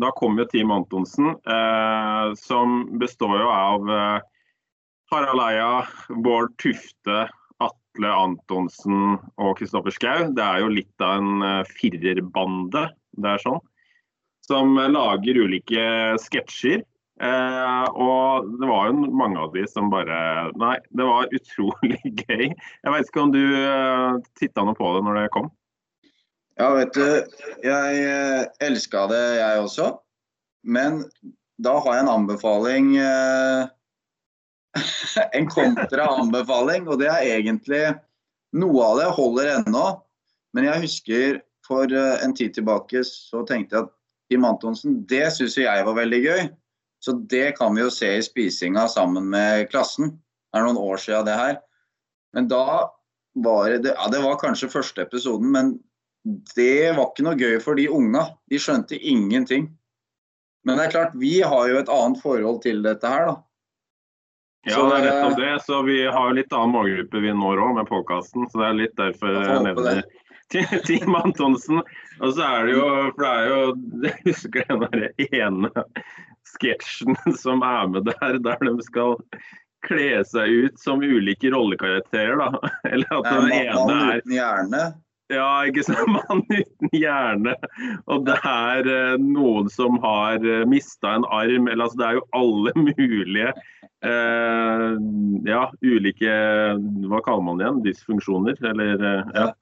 Da 0.00 0.10
kom 0.18 0.34
jo 0.40 0.46
Team 0.50 0.72
Antonsen, 0.74 1.36
eh, 1.46 2.34
som 2.34 2.98
består 2.98 3.36
jo 3.44 3.48
av 3.52 3.90
eh, 3.94 4.20
Harald 5.10 5.42
Eia, 5.42 5.88
Bård 6.08 6.52
Tufte, 6.62 7.24
Atle 7.58 8.10
Antonsen 8.14 9.16
og 9.42 9.56
Kristoffer 9.58 9.94
Schou. 9.94 10.28
Det 10.36 10.44
er 10.44 10.60
jo 10.62 10.70
litt 10.70 11.02
av 11.02 11.18
en 11.18 11.42
eh, 11.46 11.72
firerbande, 11.80 12.84
det 13.18 13.32
er 13.32 13.42
sånn. 13.42 13.58
Som 14.46 14.78
eh, 14.78 14.90
lager 14.92 15.40
ulike 15.42 15.86
sketsjer. 16.22 16.84
Eh, 17.20 17.88
og 17.90 18.46
det 18.62 18.68
var 18.70 18.86
jo 18.88 19.08
mange 19.18 19.42
av 19.42 19.50
de 19.52 19.66
som 19.68 19.90
bare 19.92 20.20
Nei, 20.56 20.76
det 20.94 21.08
var 21.08 21.26
utrolig 21.40 21.98
gøy. 22.04 22.46
Jeg 22.54 22.94
vet 22.94 23.10
ikke 23.10 23.24
om 23.24 23.34
du 23.34 23.42
eh, 23.42 24.20
titta 24.38 24.64
noe 24.68 24.78
på 24.78 24.94
det 24.94 25.02
når 25.08 25.18
det 25.18 25.32
kom? 25.34 25.50
Ja, 26.60 26.70
vet 26.76 26.94
du, 26.94 27.34
jeg 27.64 28.06
eh, 28.06 28.46
elska 28.62 29.08
det, 29.10 29.20
jeg 29.40 29.66
også. 29.66 29.90
Men 30.62 31.02
da 31.60 31.76
har 31.82 31.98
jeg 31.98 32.06
en 32.06 32.14
anbefaling 32.14 32.94
eh, 33.00 33.68
En 35.36 35.48
kontraanbefaling, 35.50 36.88
og 36.88 37.00
det 37.02 37.10
er 37.10 37.26
egentlig 37.36 37.84
Noe 38.50 38.82
av 38.82 38.96
det 38.98 39.10
holder 39.14 39.48
ennå. 39.60 39.84
Men 40.58 40.66
jeg 40.66 40.82
husker 40.82 41.36
for 41.62 41.92
eh, 41.94 42.22
en 42.24 42.32
tid 42.34 42.56
tilbake 42.56 43.04
så 43.06 43.44
tenkte 43.46 43.76
jeg 43.76 43.86
at 43.86 43.92
Tim 44.30 44.46
Antonsen, 44.46 44.96
det 45.10 45.28
syns 45.36 45.54
jeg 45.58 45.84
var 45.86 45.94
veldig 45.94 46.20
gøy. 46.24 46.40
Så 47.00 47.14
det 47.30 47.56
kan 47.58 47.74
vi 47.74 47.84
jo 47.84 47.92
se 47.94 48.10
i 48.16 48.24
spisinga 48.24 48.88
sammen 48.90 49.30
med 49.32 49.68
klassen. 49.70 50.16
Det 50.50 50.58
er 50.58 50.66
noen 50.66 50.80
år 50.82 50.98
siden 50.98 51.28
det 51.28 51.36
her. 51.38 51.60
Men 52.34 52.50
da 52.50 52.90
var 53.38 53.70
det 53.70 53.94
Ja, 53.94 54.08
det 54.10 54.22
var 54.22 54.40
kanskje 54.42 54.70
første 54.70 55.06
episoden, 55.06 55.50
men 55.54 55.76
det 56.54 56.92
var 56.98 57.08
ikke 57.08 57.24
noe 57.24 57.38
gøy 57.38 57.60
for 57.62 57.78
de 57.78 57.88
unga. 57.90 58.26
De 58.50 58.58
skjønte 58.60 58.98
ingenting. 58.98 59.70
Men 60.66 60.76
det 60.76 60.86
er 60.88 60.94
klart, 60.94 61.14
vi 61.16 61.38
har 61.40 61.70
jo 61.70 61.78
et 61.80 61.90
annet 61.90 62.20
forhold 62.20 62.60
til 62.66 62.82
dette 62.84 63.08
her, 63.08 63.30
da. 63.30 63.38
Ja, 64.68 64.74
Så 64.74 64.88
det 64.90 64.96
er 64.98 65.06
rett 65.06 65.26
om 65.26 65.36
det. 65.40 65.52
Så 65.64 65.82
vi 65.82 65.98
har 66.06 66.34
litt 66.36 66.52
annen 66.52 66.74
målgruppe 66.74 67.22
vi 67.24 67.32
når 67.32 67.62
òg 67.64 67.78
med 67.78 67.88
podkasten. 67.88 68.48
Så 68.50 68.60
det 68.60 68.66
er 68.66 68.80
litt 68.82 68.96
derfor 69.00 69.38
Jeg 69.40 69.62
nevner 69.64 70.02
Team 70.50 71.14
Antonsen. 71.22 71.82
Og 72.20 72.34
så 72.34 72.44
er 72.44 72.68
det 72.68 72.76
jo 72.76 72.88
For 73.14 73.24
det 73.24 73.30
er 73.30 73.48
jo 73.48 73.62
Jeg 74.08 74.26
husker 74.26 74.68
den 74.68 74.84
der 74.84 75.40
ene 75.44 75.72
sketsjen 76.50 77.16
som 77.38 77.62
er 77.62 77.86
med 77.92 78.08
der, 78.08 78.40
der 78.42 78.62
de 78.64 78.72
skal 78.82 79.16
kle 79.86 80.24
seg 80.28 80.64
ut 80.64 80.80
som 80.80 81.02
ulike 81.04 81.52
rollekarakterer, 81.52 82.40
da. 82.40 82.70
Eller 82.90 83.12
at 83.20 83.28
den 83.28 83.52
ene 83.54 83.76
Mann 83.78 83.92
er 83.94 84.18
uten 84.20 84.34
hjerne. 84.34 84.82
ja, 85.30 85.50
ikke 85.70 85.84
sant. 85.86 86.10
Mann 86.16 86.42
uten 86.50 86.90
hjerne. 86.96 87.54
Og 88.10 88.26
det 88.26 88.36
er 88.50 88.90
eh, 88.90 89.22
noen 89.22 89.70
som 89.72 90.00
har 90.02 90.42
uh, 90.42 90.66
mista 90.68 91.14
en 91.16 91.28
arm. 91.28 91.70
Eller 91.70 91.86
altså, 91.86 92.00
det 92.02 92.08
er 92.08 92.18
jo 92.18 92.26
alle 92.40 92.74
mulige 92.76 93.52
eh, 93.54 93.79
Ja, 94.00 95.64
ulike 95.84 96.36
Hva 97.10 97.18
kaller 97.24 97.44
man 97.44 97.58
det 97.60 97.66
igjen? 97.66 97.82
Dysfunksjoner? 97.84 98.60
Eller 98.72 99.02
eh, 99.04 99.34
ja. 99.36 99.50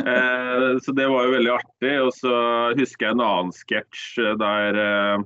Eh, 0.00 0.78
så 0.80 0.92
det 0.96 1.04
var 1.04 1.26
jo 1.26 1.34
veldig 1.34 1.50
artig. 1.52 1.92
Og 2.00 2.14
så 2.16 2.32
husker 2.78 3.10
jeg 3.10 3.12
en 3.12 3.24
annen 3.26 3.50
sketsj 3.52 4.22
eh, 4.24 4.36
der 4.40 4.78
eh, 4.80 5.24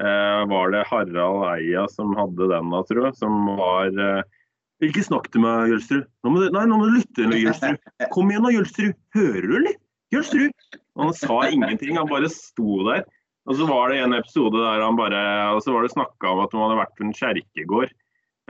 eh, 0.00 0.40
var 0.48 0.72
det 0.72 0.86
Harald 0.88 1.44
Eia 1.50 1.84
som 1.92 2.14
hadde 2.16 2.48
den 2.48 2.72
da, 2.72 2.80
tror 2.88 3.10
jeg. 3.10 3.18
Som 3.20 3.50
var 3.60 3.92
eh, 3.92 4.22
Ikke 4.88 5.04
snakk 5.04 5.28
til 5.34 5.44
meg, 5.44 5.68
Jølsrud. 5.74 6.08
Nå 6.24 6.32
må 6.32 6.40
du, 6.40 6.48
nei, 6.56 6.64
nå 6.70 6.80
må 6.80 6.88
du 6.88 6.96
lytte, 6.96 7.28
Jølsrud. 7.28 7.92
Kom 8.14 8.32
igjen 8.32 8.48
da, 8.48 8.54
Jølsrud. 8.56 8.96
Hører 9.18 9.44
du, 9.44 9.56
eller? 9.60 9.76
Jølsrud. 10.16 10.70
Og 10.96 11.04
Han 11.04 11.16
sa 11.20 11.42
ingenting, 11.52 12.00
han 12.00 12.08
bare 12.08 12.32
sto 12.32 12.80
der. 12.88 13.04
Og 13.48 13.56
så 13.56 13.66
var 13.68 13.90
det 13.90 14.02
en 14.02 14.14
episode 14.18 14.60
der 14.60 14.82
han 14.84 14.98
bare 14.98 15.20
Og 15.56 15.62
så 15.64 15.72
var 15.72 15.82
det 15.82 15.94
snakka 15.94 16.34
om 16.34 16.42
at 16.44 16.52
han 16.52 16.60
hadde 16.66 16.80
vært 16.82 16.96
på 16.98 17.06
en 17.06 17.16
kjerkegård. 17.16 17.94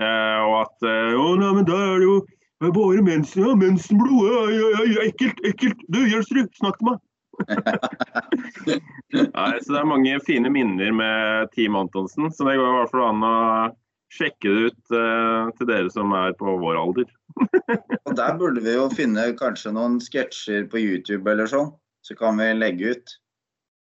Eh, 0.00 0.40
og 0.42 0.54
at 0.64 0.86
eh, 0.88 1.14
Å, 1.14 1.26
nei, 1.38 1.52
men 1.58 1.68
der 1.68 1.84
er 1.84 1.98
det 2.02 2.08
jo 2.08 2.18
er 2.60 2.74
bare 2.76 3.02
mensen, 3.02 3.44
ja, 3.46 3.54
mensenblod. 3.56 4.26
Ja, 4.28 4.40
ja, 4.52 4.66
ja, 4.74 4.88
ja, 4.92 5.04
ekkelt, 5.08 5.38
ekkelt. 5.48 5.80
Du, 5.88 6.02
Jølsrud, 6.04 6.50
snakk 6.58 6.76
til 6.80 6.90
meg. 6.90 6.98
Nei, 9.16 9.52
så 9.62 9.72
det 9.72 9.78
er 9.80 9.88
mange 9.88 10.18
fine 10.26 10.50
minner 10.52 10.92
med 10.92 11.48
Team 11.54 11.78
Antonsen. 11.78 12.28
Så 12.28 12.44
det 12.44 12.58
går 12.58 12.68
i 12.68 12.74
hvert 12.76 12.92
fall 12.92 13.06
an 13.06 13.24
å 13.24 13.36
sjekke 14.12 14.52
det 14.52 14.68
ut 14.68 14.96
eh, 14.98 15.50
til 15.56 15.70
dere 15.70 15.92
som 15.94 16.12
er 16.18 16.34
på 16.36 16.58
vår 16.60 16.78
alder. 16.82 17.08
Og 18.10 18.12
der 18.18 18.36
burde 18.36 18.64
vi 18.64 18.76
jo 18.76 18.90
finne 18.92 19.30
kanskje 19.38 19.72
noen 19.76 19.96
sketsjer 20.02 20.68
på 20.68 20.82
YouTube 20.82 21.30
eller 21.32 21.48
sånn. 21.50 21.72
Så 22.04 22.16
kan 22.18 22.40
vi 22.40 22.50
legge 22.58 22.96
ut. 22.96 23.16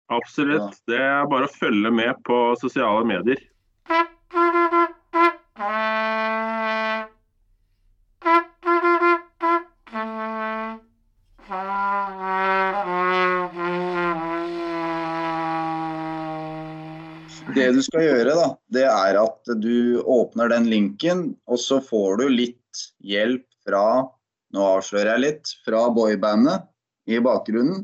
Absolutt. 0.09 0.79
Det 0.89 0.97
er 0.97 1.27
bare 1.29 1.45
å 1.45 1.53
følge 1.53 1.91
med 1.93 2.17
på 2.25 2.37
sosiale 2.61 3.05
medier. 3.05 3.41
Det 17.53 17.67
du 17.75 17.81
skal 17.83 18.05
gjøre, 18.05 18.33
da, 18.37 18.47
det 18.73 18.85
er 18.89 19.17
at 19.19 19.53
du 19.61 20.01
åpner 20.01 20.49
den 20.49 20.69
linken, 20.71 21.23
og 21.49 21.61
så 21.61 21.79
får 21.85 22.21
du 22.21 22.25
litt 22.33 22.85
hjelp 23.05 23.45
fra 23.67 24.09
Nå 24.49 24.63
avslører 24.65 25.11
jeg 25.11 25.21
litt. 25.21 25.49
Fra 25.61 25.83
boybandet 25.93 26.65
i 27.05 27.19
bakgrunnen. 27.21 27.83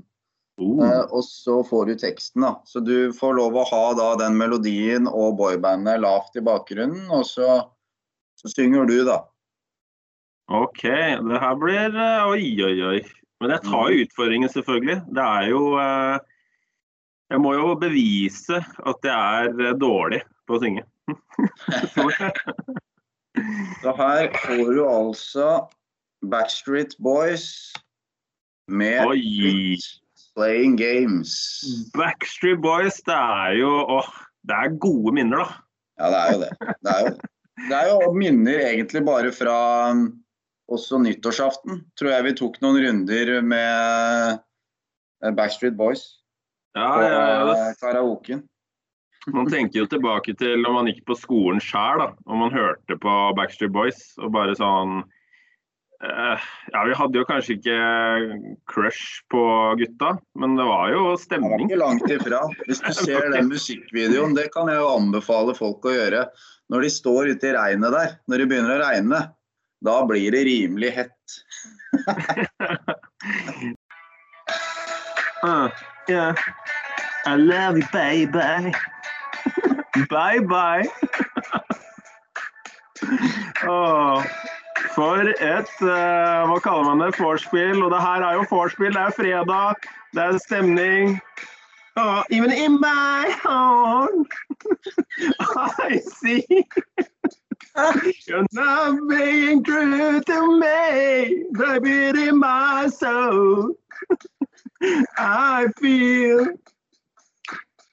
Eh, 0.62 1.02
og 1.12 1.24
så 1.28 1.60
får 1.68 1.90
du 1.90 1.96
teksten, 2.00 2.46
da. 2.46 2.54
Så 2.66 2.80
du 2.80 3.12
får 3.16 3.36
lov 3.40 3.58
å 3.60 3.66
ha 3.68 3.86
da 3.98 4.12
den 4.24 4.38
melodien 4.40 5.10
og 5.10 5.38
boybandet 5.40 6.00
lavt 6.04 6.38
i 6.40 6.44
bakgrunnen, 6.46 7.10
og 7.12 7.26
så, 7.28 7.58
så 8.40 8.52
synger 8.54 8.88
du, 8.88 9.02
da. 9.08 9.26
OK. 10.54 10.84
Det 10.86 11.42
her 11.42 11.56
blir 11.60 11.90
eh, 11.98 12.30
Oi, 12.30 12.48
oi, 12.64 12.76
oi. 12.94 13.00
Men 13.44 13.52
jeg 13.52 13.66
tar 13.66 13.92
jo 13.92 14.06
utfordringen, 14.06 14.52
selvfølgelig. 14.54 15.00
Det 15.12 15.26
er 15.26 15.50
jo 15.50 15.62
eh, 15.82 16.18
Jeg 17.34 17.42
må 17.42 17.56
jo 17.58 17.74
bevise 17.82 18.62
at 18.62 19.10
jeg 19.10 19.56
er 19.66 19.80
dårlig 19.82 20.22
på 20.48 20.56
å 20.56 20.62
synge. 20.62 20.86
Så 23.82 23.92
her 23.98 24.30
får 24.46 24.70
du 24.72 24.86
altså 24.88 25.48
Backstreet 26.32 26.96
Boys 27.04 27.74
med 28.72 29.04
Oi! 29.10 29.76
Playing 30.36 30.76
Games. 30.76 31.32
Backstreet 31.96 32.60
Boys, 32.64 32.98
det 33.08 33.16
er 33.16 33.56
jo 33.62 33.72
Åh, 33.98 34.10
det 34.46 34.58
er 34.66 34.76
gode 34.84 35.14
minner, 35.16 35.46
da. 35.46 35.62
Ja, 36.00 36.10
det 36.12 36.20
er 36.20 36.34
jo 36.34 36.40
det. 36.42 36.52
Det 36.84 36.92
er 36.92 37.06
jo, 37.06 37.14
det. 37.70 37.78
er 37.78 37.92
jo 37.94 38.10
minner 38.20 38.64
egentlig 38.68 39.02
bare 39.08 39.32
fra 39.36 39.56
um, 39.96 40.02
også 40.72 41.00
nyttårsaften. 41.06 41.86
Tror 41.96 42.12
jeg 42.12 42.28
vi 42.28 42.36
tok 42.42 42.60
noen 42.66 42.82
runder 42.84 43.32
med 43.46 44.42
eh, 45.24 45.32
Backstreet 45.38 45.78
Boys 45.80 46.04
Ja, 46.76 46.90
på 46.92 47.06
ja, 47.06 47.16
ja. 47.16 47.56
eh, 47.56 47.80
karaoken. 47.80 48.44
Man 49.34 49.48
tenker 49.50 49.80
jo 49.82 49.88
tilbake 49.90 50.36
til 50.38 50.60
når 50.62 50.74
man 50.76 50.90
gikk 50.92 51.06
på 51.08 51.16
skolen 51.18 51.62
sjøl, 51.64 52.04
og 52.12 52.36
man 52.38 52.54
hørte 52.54 53.00
på 53.02 53.14
Backstreet 53.40 53.74
Boys 53.74 54.12
og 54.20 54.36
bare 54.36 54.54
sånn 54.60 55.00
Ja, 56.02 56.82
vi 56.86 56.96
hadde 56.98 57.18
jo 57.18 57.26
kanskje 57.28 57.56
ikke 57.56 57.76
crush 58.70 59.22
på 59.32 59.42
gutta, 59.80 60.16
men 60.40 60.58
det 60.60 60.66
var 60.68 60.92
jo 60.92 61.16
stemning. 61.20 61.66
ikke 61.66 61.80
langt 61.80 62.12
ifra. 62.12 62.42
Hvis 62.68 62.84
du 62.84 62.92
ser 63.06 63.32
den 63.34 63.48
musikkvideoen, 63.50 64.36
det 64.36 64.50
kan 64.56 64.70
jeg 64.72 64.82
jo 64.82 64.92
anbefale 64.98 65.56
folk 65.58 65.88
å 65.88 65.96
gjøre. 65.96 66.26
Når 66.74 66.86
de 66.86 66.92
står 66.92 67.32
ute 67.32 67.50
i 67.50 67.56
regnet 67.56 67.96
der, 67.96 68.18
når 68.28 68.44
det 68.44 68.50
begynner 68.52 68.76
å 68.76 68.84
regne, 68.84 69.22
da 69.86 69.96
blir 70.10 70.36
det 70.36 70.46
rimelig 70.48 70.92
hett. 70.98 71.38
uh, 75.44 75.70
yeah. 76.10 76.36
I 77.26 77.36
love 77.36 77.78
you, 77.78 77.88
baby. 77.92 78.74
Bye, 80.10 80.42
bye. 80.42 80.86
Åh, 83.68 84.26
for 84.96 85.30
et 85.30 85.72
uh, 85.84 86.48
Hva 86.50 86.60
kaller 86.64 86.88
man 86.90 87.04
det? 87.04 87.20
Vorspiel. 87.20 87.84
Og 87.84 87.92
det 87.92 88.02
her 88.02 88.26
er 88.26 88.40
jo 88.40 88.48
vorspiel. 88.50 88.94
Det 88.96 89.02
er 89.02 89.18
fredag, 89.20 89.90
det 90.16 90.24
er 90.24 90.38
stemning. 90.48 91.20
Oh, 91.98 92.24
even 92.30 92.52
in 92.52 92.74
my 92.82 93.32
heart, 93.44 94.12
I 95.40 96.02
see 96.20 96.44
you're 98.28 98.46
not 98.52 99.00
being 99.08 99.64
true 99.64 100.22
to 100.22 100.60
me, 100.60 101.46
baby, 101.54 102.28
in 102.28 102.40
my 102.40 102.88
soul. 102.88 103.76
I 105.18 105.68
feel 105.80 106.48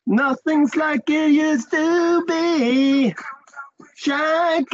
nothing's 0.06 0.76
like 0.76 1.08
it 1.08 1.30
used 1.30 1.70
to 1.70 2.24
be. 2.26 3.14
Shine 3.94 4.64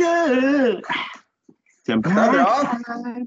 er. 1.88 3.26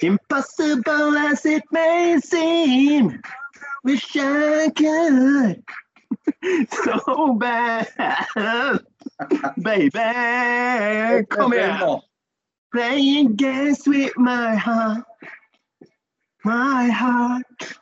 Impossible 0.00 1.16
as 1.18 1.44
it 1.44 1.64
may 1.72 2.18
seem, 2.22 3.20
wish 3.84 4.16
I 4.16 4.70
could. 4.74 5.62
So 6.84 7.34
bad, 7.34 7.88
baby. 9.62 11.26
Come 11.30 11.52
here. 11.52 11.98
Playing 12.72 13.34
games 13.34 13.82
with 13.86 14.16
my 14.16 14.54
heart, 14.54 15.04
my 16.44 16.88
heart, 16.88 17.76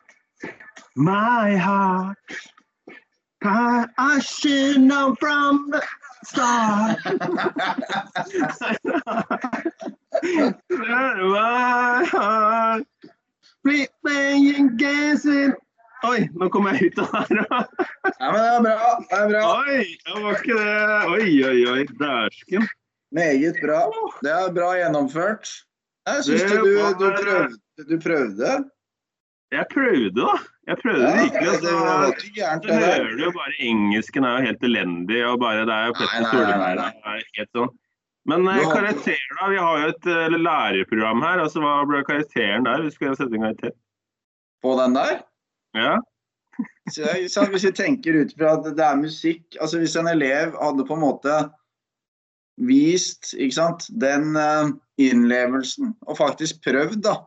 my 0.95 1.57
heart. 1.57 2.17
I, 3.43 3.87
I 3.99 4.19
should 4.21 4.81
know 4.81 5.15
from 5.21 5.71
the 5.71 5.83
start. 6.27 6.99
my 11.19 12.05
heart. 12.11 12.87
Free 13.63 13.87
Playing 14.03 14.77
games 14.77 15.27
Oi, 16.07 16.27
nå 16.39 16.47
kom 16.53 16.67
jeg 16.71 16.91
ut 16.91 16.99
av 17.03 17.15
her. 17.17 17.39
Ja, 18.21 18.29
men 18.31 18.37
det 18.37 18.51
er 18.53 18.61
bra. 18.67 18.91
Det 19.11 19.17
er 19.17 19.31
bra. 19.33 19.45
Oi, 19.65 19.79
det 20.05 20.21
var 20.23 20.37
ikke 20.37 20.59
det. 20.59 20.75
Oi, 21.15 21.31
oi, 21.49 21.61
oi. 21.73 21.87
Dæsken. 21.99 22.67
Meget 23.17 23.59
bra. 23.63 23.81
Det 24.23 24.33
er 24.35 24.53
bra 24.55 24.69
gjennomført. 24.77 25.51
Jeg 26.07 26.27
syns 26.29 26.45
Det 26.45 26.59
du, 26.61 26.69
du, 27.01 27.09
prøvde, 27.17 27.57
du 27.89 27.97
prøvde. 28.05 28.53
Jeg 29.55 29.67
prøvde, 29.71 30.11
da. 30.19 30.33
Jeg 30.67 30.79
prøvde 30.83 31.03
Ja, 31.07 31.23
virkelig. 31.23 31.59
det 31.63 31.73
var 31.73 32.05
Altså, 32.07 32.27
ikke 32.27 32.47
du 32.63 32.69
det 32.69 32.79
hører 32.83 33.21
jo 33.25 33.31
bare 33.31 33.53
engelsken 33.63 34.25
er 34.25 34.33
jo 34.39 34.47
helt 34.47 34.65
elendig, 34.69 35.21
og 35.27 35.41
bare 35.41 35.67
det 35.69 35.75
er 35.75 35.87
jo 35.87 35.93
Petter 36.01 36.25
Solberg 36.33 36.81
er 37.39 37.51
sånn. 37.55 37.71
Men 38.27 38.49
eh, 38.51 38.59
karakterer, 38.59 38.75
karakter, 38.75 39.37
da. 39.39 39.51
Vi 39.53 39.61
har 39.63 39.79
jo 39.79 39.93
et 39.93 40.09
uh, 40.11 40.39
lærerprogram 40.49 41.23
her. 41.23 41.43
altså 41.45 41.63
Hva 41.63 41.77
ble 41.87 42.03
karakteren 42.09 42.67
der? 42.67 42.83
Vi 42.83 42.91
skal 42.91 43.15
sette 43.15 43.39
en 43.39 43.47
karakter. 43.47 43.75
På 44.67 44.75
den 44.81 44.99
der. 44.99 45.21
Ja. 45.79 45.95
Så 46.91 47.07
så 47.29 47.45
hvis 47.53 47.67
vi 47.69 47.73
tenker 47.77 48.17
ut 48.25 48.35
fra 48.39 48.57
at 48.57 48.67
det 48.79 48.83
er 48.83 48.97
musikk 48.97 49.59
altså 49.61 49.77
Hvis 49.83 49.97
en 50.01 50.07
elev 50.09 50.55
hadde 50.57 50.87
på 50.89 50.95
en 50.95 51.03
måte 51.03 51.35
vist 52.57 53.35
sant, 53.53 53.85
den 54.01 54.31
uh, 54.41 54.71
innlevelsen 54.97 55.93
og 56.09 56.17
faktisk 56.17 56.63
prøvd, 56.65 57.03
da 57.05 57.19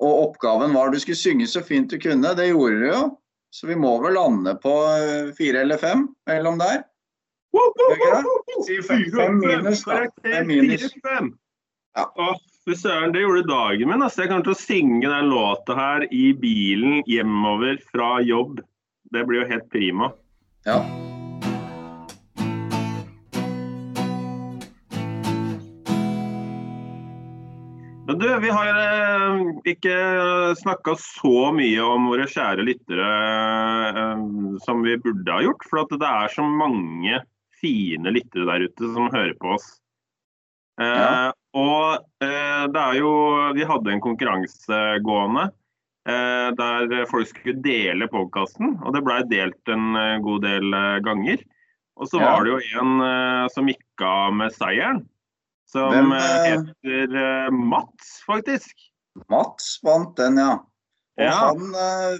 Og 0.00 0.22
oppgaven 0.28 0.74
var 0.74 0.90
du 0.90 1.00
skulle 1.00 1.18
synge 1.20 1.46
så 1.50 1.62
fint 1.64 1.90
du 1.90 1.98
kunne. 2.00 2.34
Det 2.36 2.50
gjorde 2.50 2.78
du 2.80 2.86
jo. 2.88 3.02
Så 3.50 3.66
vi 3.66 3.76
må 3.76 3.96
vel 4.02 4.14
lande 4.14 4.54
på 4.62 4.72
eh, 4.94 5.32
fire 5.36 5.64
eller 5.64 5.80
fem 5.80 6.06
mellom 6.30 6.60
der. 6.60 6.84
Si 8.66 8.78
fem, 8.86 9.40
minus, 9.42 9.82
da. 9.84 10.04
Fem 10.22 10.46
minus. 10.46 10.86
Ja. 11.98 12.06
Fy 12.64 12.76
søren, 12.78 13.12
det 13.12 13.24
gjorde 13.24 13.48
dagen 13.48 13.88
min. 13.90 14.02
Altså. 14.02 14.22
Jeg 14.22 14.30
kommer 14.30 14.46
til 14.46 14.54
å 14.54 14.62
synge 14.62 15.10
den 15.10 15.30
låta 15.32 15.74
her 15.74 16.06
i 16.14 16.30
bilen 16.38 17.00
hjemover 17.10 17.80
fra 17.90 18.18
jobb. 18.22 18.60
Det 19.10 19.26
blir 19.26 19.42
jo 19.42 19.50
helt 19.50 19.70
prima. 19.74 20.12
Ja. 20.68 20.82
Du, 28.20 28.28
vi 28.42 28.50
har 28.52 28.68
eh, 28.70 29.40
ikke 29.72 29.94
snakka 30.60 30.94
så 31.00 31.50
mye 31.56 31.82
om 31.84 32.08
våre 32.12 32.26
kjære 32.30 32.64
lyttere 32.68 33.10
eh, 33.90 34.22
som 34.64 34.82
vi 34.86 34.96
burde 35.02 35.34
ha 35.34 35.42
gjort. 35.44 35.66
For 35.70 35.82
at 35.84 35.94
det 36.00 36.08
er 36.08 36.32
så 36.34 36.44
mange 36.46 37.20
fine 37.60 38.12
lyttere 38.14 38.46
der 38.48 38.66
ute 38.68 38.92
som 38.94 39.10
hører 39.12 39.36
på 39.40 39.54
oss. 39.56 39.68
Eh, 40.80 40.86
Ja. 40.86 41.30
Og 41.50 42.04
eh, 42.22 42.66
det 42.70 42.78
er 42.78 43.00
jo 43.00 43.08
Vi 43.56 43.64
hadde 43.66 43.90
en 43.90 44.00
konkurranse 44.04 44.76
gående 45.02 45.48
eh, 46.06 46.48
der 46.54 47.08
folk 47.10 47.26
skulle 47.26 47.58
dele 47.64 48.06
podkasten. 48.08 48.76
Og 48.84 48.94
det 48.94 49.02
blei 49.02 49.18
delt 49.28 49.72
en 49.74 49.96
eh, 49.98 50.20
god 50.22 50.44
del 50.46 50.70
eh, 50.72 51.00
ganger. 51.02 51.42
Og 52.00 52.08
så 52.08 52.20
var 52.22 52.46
det 52.46 52.54
jo 52.54 52.60
en 52.80 53.02
eh, 53.04 53.48
som 53.52 53.66
gikk 53.68 54.04
av 54.06 54.30
med 54.38 54.54
seieren. 54.54 55.02
Som 55.70 55.92
Hvem, 55.92 56.12
eh, 56.12 56.52
eh, 56.52 56.62
heter 56.82 57.16
eh, 57.16 57.50
Mats, 57.50 58.22
faktisk. 58.26 58.74
Mats 59.30 59.78
vant 59.86 60.16
den, 60.18 60.36
ja. 60.36 60.56
Og 61.20 61.24
Ja. 61.24 61.34
han, 61.50 61.74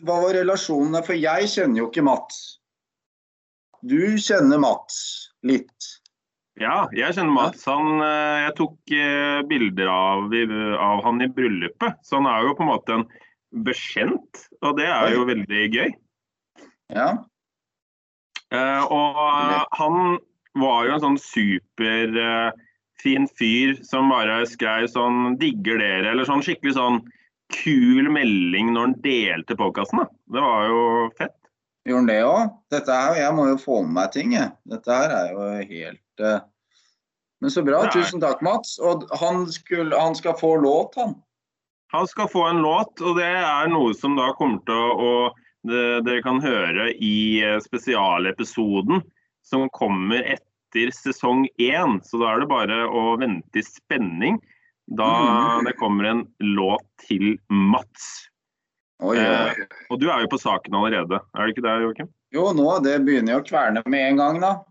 hva 0.04 0.16
var 0.22 0.34
relasjonene? 0.36 1.00
For 1.06 1.18
jeg 1.18 1.48
kjenner 1.50 1.80
jo 1.80 1.88
ikke 1.88 2.04
Mats. 2.04 2.60
Du 3.82 3.96
kjenner 4.20 4.60
Mats 4.60 5.32
litt. 5.42 5.88
Ja, 6.60 6.84
jeg 6.92 7.16
kjenner 7.16 7.32
Mats. 7.32 7.64
Han, 7.64 8.02
jeg 8.04 8.54
tok 8.58 8.92
bilder 9.48 9.88
av, 9.88 10.28
av 10.84 11.02
han 11.06 11.22
i 11.24 11.30
bryllupet, 11.32 11.96
så 12.04 12.20
han 12.20 12.28
er 12.28 12.44
jo 12.44 12.54
på 12.58 12.66
en 12.66 12.70
måte 12.70 12.98
en 12.98 13.06
bekjent. 13.64 14.44
Og 14.60 14.76
det 14.76 14.90
er 14.90 15.14
jo 15.14 15.24
veldig 15.30 15.64
gøy. 15.72 15.94
Ja. 16.92 17.10
Og 18.52 19.22
han 19.80 20.18
var 20.60 20.84
jo 20.90 20.98
en 20.98 21.06
sånn 21.06 21.20
superfin 23.00 23.28
fyr 23.38 23.84
som 23.84 24.10
bare 24.10 24.46
skrev 24.46 24.88
sånn 24.88 25.36
'digger 25.38 25.78
dere', 25.78 26.10
eller 26.10 26.24
sånn 26.24 26.42
skikkelig 26.42 26.74
sånn 26.74 27.00
kul 27.50 28.10
melding 28.10 28.72
når 28.72 28.80
han 28.80 28.94
delte 29.02 29.56
podkasten. 29.56 30.06
Det 30.32 30.40
var 30.40 30.66
jo 30.68 31.10
fett. 31.18 31.36
Gjorde 31.84 31.98
han 31.98 32.06
det 32.06 32.22
òg? 32.24 32.54
Dette 32.70 32.92
her, 32.92 33.16
jeg 33.16 33.34
må 33.34 33.48
jo 33.48 33.56
få 33.58 33.82
med 33.82 33.92
meg 33.96 34.12
ting, 34.12 34.32
jeg. 34.32 34.52
Dette 34.64 34.92
her 34.92 35.10
er 35.10 35.32
jo 35.32 35.48
helt 35.72 36.20
uh... 36.20 36.40
Men 37.40 37.50
så 37.50 37.62
bra. 37.64 37.82
Nei. 37.86 37.92
Tusen 37.94 38.20
takk, 38.20 38.42
Mats. 38.44 38.76
Og 38.78 39.06
han, 39.16 39.46
skulle, 39.48 39.96
han 39.96 40.14
skal 40.14 40.36
få 40.36 40.58
låt, 40.60 40.94
han. 41.00 41.14
Han 41.90 42.06
skal 42.06 42.28
få 42.28 42.44
en 42.50 42.60
låt, 42.60 43.00
og 43.00 43.16
det 43.16 43.24
er 43.24 43.70
noe 43.72 43.94
som 43.96 44.12
da 44.18 44.28
kommer 44.36 44.60
til 44.68 44.76
å, 44.76 44.90
å 45.00 45.12
Dere 45.60 46.22
kan 46.24 46.38
høre 46.40 46.86
i 47.04 47.42
eh, 47.44 47.58
spesialepisoden 47.60 49.02
som 49.44 49.66
kommer 49.76 50.22
etter 50.22 50.49
sesong 50.72 51.48
én. 51.58 52.00
Så 52.04 52.18
da 52.20 52.34
er 52.34 52.40
det 52.40 52.48
bare 52.48 52.88
å 52.88 53.18
vente 53.18 53.58
i 53.58 53.62
spenning 53.62 54.40
da 54.90 55.60
Mm. 55.60 55.64
det 55.64 55.76
kommer 55.78 56.04
en 56.04 56.26
låt 56.40 56.82
til 56.98 57.38
Mats. 57.48 58.28
Oi, 59.02 59.16
Eh, 59.16 59.46
oi. 59.48 59.66
Og 59.90 60.00
du 60.00 60.10
er 60.10 60.20
jo 60.20 60.28
på 60.28 60.38
saken 60.38 60.74
allerede, 60.74 61.20
er 61.34 61.46
du 61.46 61.52
ikke 61.52 61.62
det, 61.62 61.82
Joakim? 61.82 62.08
Jo, 62.32 62.52
nå 62.52 62.82
det 62.82 63.00
begynner 63.04 63.32
jo 63.32 63.40
å 63.40 63.46
kverne 63.46 63.82
med 63.86 64.10
en 64.10 64.16
gang, 64.16 64.40
da. 64.40 64.64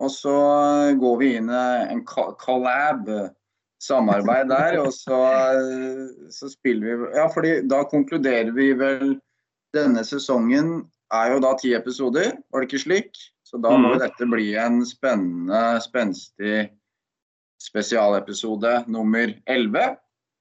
Og 0.00 0.10
så 0.10 0.90
eh, 0.90 0.94
går 0.94 1.18
vi 1.18 1.36
inn 1.36 1.50
en 1.50 2.04
collab, 2.04 3.08
eh, 3.08 3.28
samarbeid 3.80 4.48
der. 4.48 4.80
Og 4.80 4.92
så, 4.92 5.18
eh, 5.52 6.30
så 6.30 6.48
spiller 6.50 6.96
vi 6.96 7.16
Ja, 7.16 7.28
fordi 7.28 7.68
da 7.68 7.84
konkluderer 7.84 8.54
vi 8.54 8.72
vel 8.72 9.20
Denne 9.74 10.04
sesongen 10.06 10.88
er 11.12 11.32
jo 11.32 11.40
da 11.40 11.54
ti 11.58 11.74
episoder, 11.74 12.32
var 12.52 12.60
det 12.60 12.68
ikke 12.68 12.84
slik? 12.84 13.10
Så 13.54 13.60
da 13.62 13.70
må 13.78 13.92
jo 13.92 13.98
dette 14.02 14.26
bli 14.26 14.48
en 14.58 14.80
spennende, 14.82 15.78
spenstig 15.78 16.64
spesialepisode 17.62 18.80
nummer 18.90 19.30
11. 19.46 19.92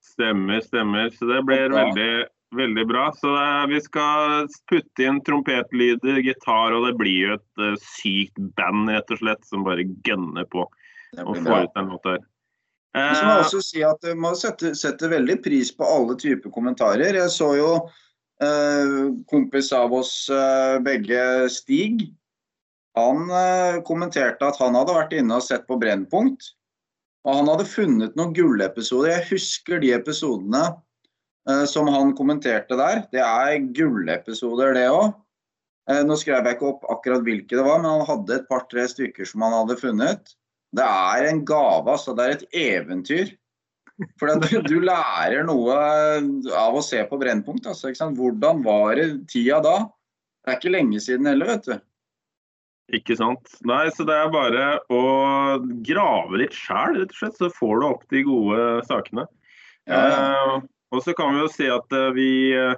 Stemmer, 0.01 0.63
stemmer. 0.65 1.11
Så 1.13 1.29
det 1.29 1.43
blir 1.45 1.69
veldig, 1.69 2.25
veldig 2.57 2.85
bra. 2.89 3.03
Så 3.19 3.35
eh, 3.37 3.67
vi 3.69 3.83
skal 3.85 4.47
putte 4.71 5.05
inn 5.05 5.21
trompetlyder, 5.29 6.23
gitar, 6.25 6.73
og 6.73 6.87
det 6.87 6.95
blir 6.97 7.19
jo 7.27 7.37
et 7.37 7.61
eh, 7.67 7.77
sykt 7.85 8.41
band, 8.57 8.89
rett 8.89 9.13
og 9.13 9.21
slett, 9.21 9.45
som 9.45 9.67
bare 9.67 9.85
gønner 10.09 10.49
på 10.49 10.65
å 10.65 11.37
få 11.37 11.61
ut 11.67 11.77
den 11.77 11.93
låta 11.93 12.15
her. 12.17 12.25
Så 12.97 13.21
må 13.29 13.29
jeg 13.29 13.37
Eh, 13.37 13.45
også 13.45 13.61
si 13.65 13.85
at 13.85 14.09
Man 14.17 14.35
setter, 14.37 14.73
sette, 14.73 14.97
sette 14.97 15.13
veldig 15.13 15.39
pris 15.45 15.69
på 15.73 15.85
alle 15.85 16.17
typer 16.17 16.49
kommentarer. 16.53 17.13
Jeg 17.21 17.29
så 17.33 17.53
jo 17.61 17.69
eh, 18.41 19.13
kompis 19.29 19.69
av 19.77 19.93
oss 20.01 20.15
eh, 20.33 20.81
begge, 20.81 21.21
Stig. 21.53 22.07
Han 22.99 23.29
eh, 23.33 23.79
kommenterte 23.87 24.45
at 24.45 24.59
han 24.61 24.77
hadde 24.77 24.95
vært 24.95 25.15
inne 25.17 25.39
og 25.39 25.45
sett 25.45 25.65
på 25.69 25.79
Brennpunkt. 25.81 26.51
Og 27.23 27.39
han 27.39 27.49
hadde 27.49 27.69
funnet 27.69 28.17
noen 28.19 28.33
gullepisoder. 28.35 29.13
Jeg 29.15 29.29
husker 29.31 29.81
de 29.81 29.93
episodene 29.95 30.63
eh, 31.49 31.63
som 31.69 31.89
han 31.91 32.13
kommenterte 32.17 32.77
der. 32.79 33.05
Det 33.13 33.23
er 33.23 33.69
gullepisoder, 33.75 34.75
det 34.77 34.89
òg. 34.91 35.13
Eh, 35.89 36.03
Nå 36.05 36.17
skrev 36.19 36.45
jeg 36.45 36.57
ikke 36.57 36.69
opp 36.73 36.89
akkurat 36.91 37.23
hvilke 37.25 37.57
det 37.57 37.65
var, 37.65 37.81
men 37.81 37.91
han 37.95 38.07
hadde 38.09 38.39
et 38.39 38.49
par-tre 38.51 38.85
stykker 38.91 39.27
som 39.27 39.45
han 39.47 39.55
hadde 39.61 39.79
funnet. 39.79 40.35
Det 40.73 40.85
er 40.85 41.29
en 41.29 41.41
gave, 41.47 41.87
altså. 41.95 42.13
Det 42.17 42.27
er 42.27 42.37
et 42.37 42.45
eventyr. 42.65 43.33
For 44.17 44.31
du, 44.65 44.79
lærer 44.81 45.43
noe 45.45 45.75
av 46.57 46.75
å 46.75 46.81
se 46.83 47.01
på 47.07 47.19
Brennpunkt. 47.21 47.67
Altså? 47.69 47.93
Hvordan 47.93 48.63
var 48.65 48.97
det 48.97 49.07
tida 49.29 49.59
da? 49.63 49.75
Det 50.43 50.51
er 50.51 50.59
ikke 50.59 50.73
lenge 50.73 51.01
siden 51.03 51.29
heller, 51.29 51.53
vet 51.53 51.69
du. 51.69 51.75
Ikke 52.91 53.15
sant. 53.15 53.47
Nei, 53.63 53.85
så 53.95 54.03
det 54.07 54.17
er 54.17 54.33
bare 54.33 54.65
å 54.91 55.03
grave 55.87 56.41
litt 56.41 56.57
sjæl, 56.57 56.99
rett 56.99 57.13
og 57.13 57.19
slett. 57.21 57.39
Så 57.39 57.53
får 57.55 57.79
du 57.79 57.87
opp 57.87 58.03
de 58.11 58.25
gode 58.27 58.67
sakene. 58.89 59.27
Ja, 59.87 60.01
ja. 60.03 60.19
Eh, 60.19 60.63
og 60.93 61.01
så 61.03 61.13
kan 61.17 61.33
vi 61.33 61.41
jo 61.41 61.51
si 61.51 61.69
at 61.73 61.95
eh, 61.95 62.11
vi 62.13 62.29
eh, 62.53 62.75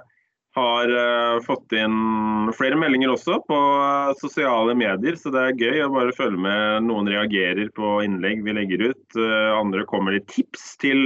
har 0.56 0.92
eh, 1.00 1.42
fått 1.44 1.74
inn 1.76 2.48
flere 2.56 2.78
meldinger 2.80 3.12
også 3.12 3.42
på 3.44 3.58
sosiale 4.22 4.76
medier, 4.78 5.18
så 5.20 5.32
det 5.34 5.42
er 5.42 5.60
gøy 5.60 5.84
å 5.84 5.92
bare 5.92 6.16
følge 6.16 6.40
med. 6.40 6.86
Noen 6.88 7.10
reagerer 7.12 7.68
på 7.76 7.98
innlegg 8.06 8.40
vi 8.46 8.56
legger 8.56 8.88
ut, 8.88 9.20
andre 9.58 9.84
kommer 9.90 10.16
litt 10.16 10.30
tips 10.32 10.78
til, 10.80 11.04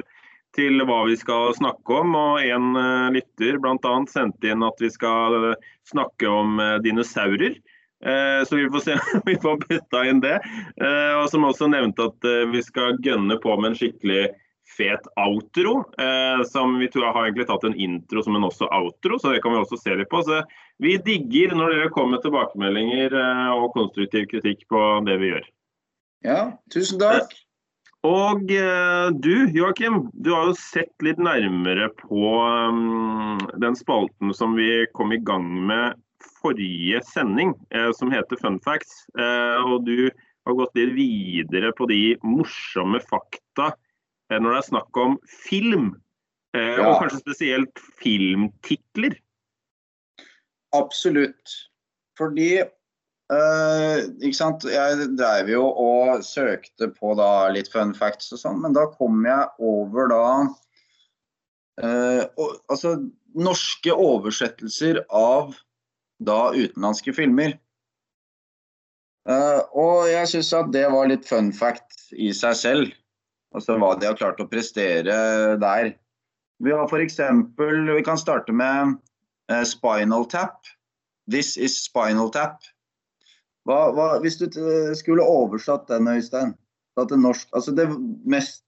til 0.55 0.85
hva 0.87 1.03
vi 1.09 1.19
skal 1.19 1.51
snakke 1.57 1.99
om. 2.05 2.15
Og 2.15 2.47
en 2.47 2.79
lytter 3.17 3.59
bl.a. 3.59 3.97
sendte 4.13 4.53
inn 4.53 4.63
at 4.67 4.79
vi 4.85 4.93
skal 4.95 5.57
snakke 5.91 6.31
om 6.31 6.63
dinosaurer. 6.85 7.59
Eh, 8.07 8.45
Så 8.45 8.57
vi 8.57 8.71
får 8.71 8.81
se 8.81 8.93
om 9.15 9.23
vi 9.27 9.37
får 9.37 9.57
putta 9.69 10.05
inn 10.09 10.21
det. 10.21 10.39
Eh, 10.81 11.15
Og 11.21 11.29
som 11.31 11.45
også 11.45 11.69
nevnte 11.71 12.09
at 12.11 12.25
eh, 12.29 12.47
vi 12.53 12.63
skal 12.65 12.99
gønne 13.05 13.37
på 13.43 13.57
med 13.61 13.73
en 13.73 13.77
skikkelig 13.81 14.31
fet 14.71 15.07
outro. 15.19 15.81
Som 16.47 16.77
vi 16.79 16.87
tror 16.89 17.09
har 17.11 17.25
egentlig 17.27 17.49
tatt 17.49 17.65
en 17.67 17.75
intro 17.75 18.23
som 18.23 18.37
en 18.39 18.45
også 18.47 18.69
outro, 18.71 19.17
så 19.19 19.33
det 19.33 19.41
kan 19.43 19.51
vi 19.51 19.59
også 19.59 19.77
se 19.81 19.97
litt 19.99 20.09
på. 20.13 20.21
Så 20.23 20.39
vi 20.79 20.93
digger 21.03 21.57
når 21.59 21.75
dere 21.75 21.89
kommer 21.91 22.15
med 22.15 22.23
tilbakemeldinger 22.23 23.17
og 23.51 23.73
konstruktiv 23.75 24.29
kritikk 24.31 24.63
på 24.71 24.83
det 25.09 25.17
vi 25.19 25.33
gjør. 25.33 25.49
ja. 26.23 26.39
Tusen 26.71 27.03
takk. 27.03 27.35
Og 28.07 28.47
du 28.47 29.35
Joakim, 29.59 30.05
du 30.15 30.31
har 30.37 30.53
jo 30.53 30.55
sett 30.63 30.95
litt 31.03 31.19
nærmere 31.19 31.91
på 31.99 32.31
um, 32.71 33.43
den 33.59 33.75
spalten 33.77 34.31
som 34.39 34.55
vi 34.55 34.87
kom 34.95 35.11
i 35.13 35.19
gang 35.19 35.51
med 35.67 35.99
forrige 36.40 37.00
sending, 37.09 37.54
eh, 37.74 37.90
som 37.96 38.11
heter 38.12 38.38
Fun 38.40 38.59
Facts. 38.64 39.04
Eh, 39.18 39.70
og 39.70 39.87
du 39.87 40.11
har 40.46 40.56
gått 40.56 40.76
litt 40.78 40.94
videre 40.96 41.72
på 41.76 41.87
de 41.90 42.16
morsomme 42.24 43.00
fakta 43.04 43.72
eh, 44.30 44.38
når 44.38 44.50
det 44.50 44.59
er 44.61 44.68
snakk 44.70 45.02
om 45.02 45.18
film. 45.46 45.92
Eh, 46.56 46.76
Ja. 46.80 46.88
Og 46.90 47.02
kanskje 47.02 47.20
spesielt 47.22 47.83
filmtitler. 48.02 49.14
Absolutt. 50.74 51.56
Fordi 52.18 52.61
eh, 52.61 53.98
ikke 54.20 54.37
sant? 54.37 54.66
Jeg 54.66 55.11
drev 55.18 55.50
jo 55.50 55.64
og 55.70 56.24
søkte 56.26 56.90
på 56.94 57.14
da 57.18 57.48
litt 57.54 57.70
fun 57.72 57.94
facts 57.96 58.33
og 58.35 58.42
sånn, 58.42 58.61
men 58.64 58.74
da 58.76 58.88
kom 58.98 59.22
jeg 59.26 59.46
over 59.62 60.11
da 60.11 60.24
eh, 61.83 62.24
og, 62.37 62.59
Altså 62.70 62.96
norske 63.38 63.94
oversettelser 63.94 65.04
av 65.14 65.54
da 66.20 66.50
utenlandske 66.52 67.14
filmer. 67.16 67.56
Uh, 69.28 69.61
og 69.76 70.09
jeg 70.09 70.28
syns 70.30 70.52
at 70.56 70.70
det 70.74 70.87
var 70.92 71.11
litt 71.11 71.28
fun 71.28 71.50
fact 71.54 72.09
i 72.16 72.30
seg 72.37 72.56
selv. 72.56 72.94
Altså 73.54 73.76
hva 73.80 73.94
de 73.98 74.09
har 74.09 74.18
klart 74.18 74.40
å 74.42 74.48
prestere 74.48 75.14
der. 75.61 75.92
Vi 76.61 76.72
har 76.74 76.87
f.eks. 76.87 77.18
Vi 77.59 78.04
kan 78.06 78.20
starte 78.20 78.54
med 78.54 78.96
uh, 79.50 79.64
Spinal 79.66 80.26
Tap. 80.30 80.61
This 81.30 81.56
is 81.56 81.76
Spinal 81.83 82.30
Tap. 82.35 82.61
Hva, 83.68 83.90
hva, 83.94 84.06
hvis 84.22 84.38
du 84.40 84.46
t- 84.48 84.94
skulle 84.96 85.24
oversatt 85.24 85.88
den, 85.90 86.09
Øystein, 86.09 86.54
til 87.00 87.20
norsk 87.20 87.48
Altså 87.56 87.72
det 87.72 87.87
mest 88.28 88.64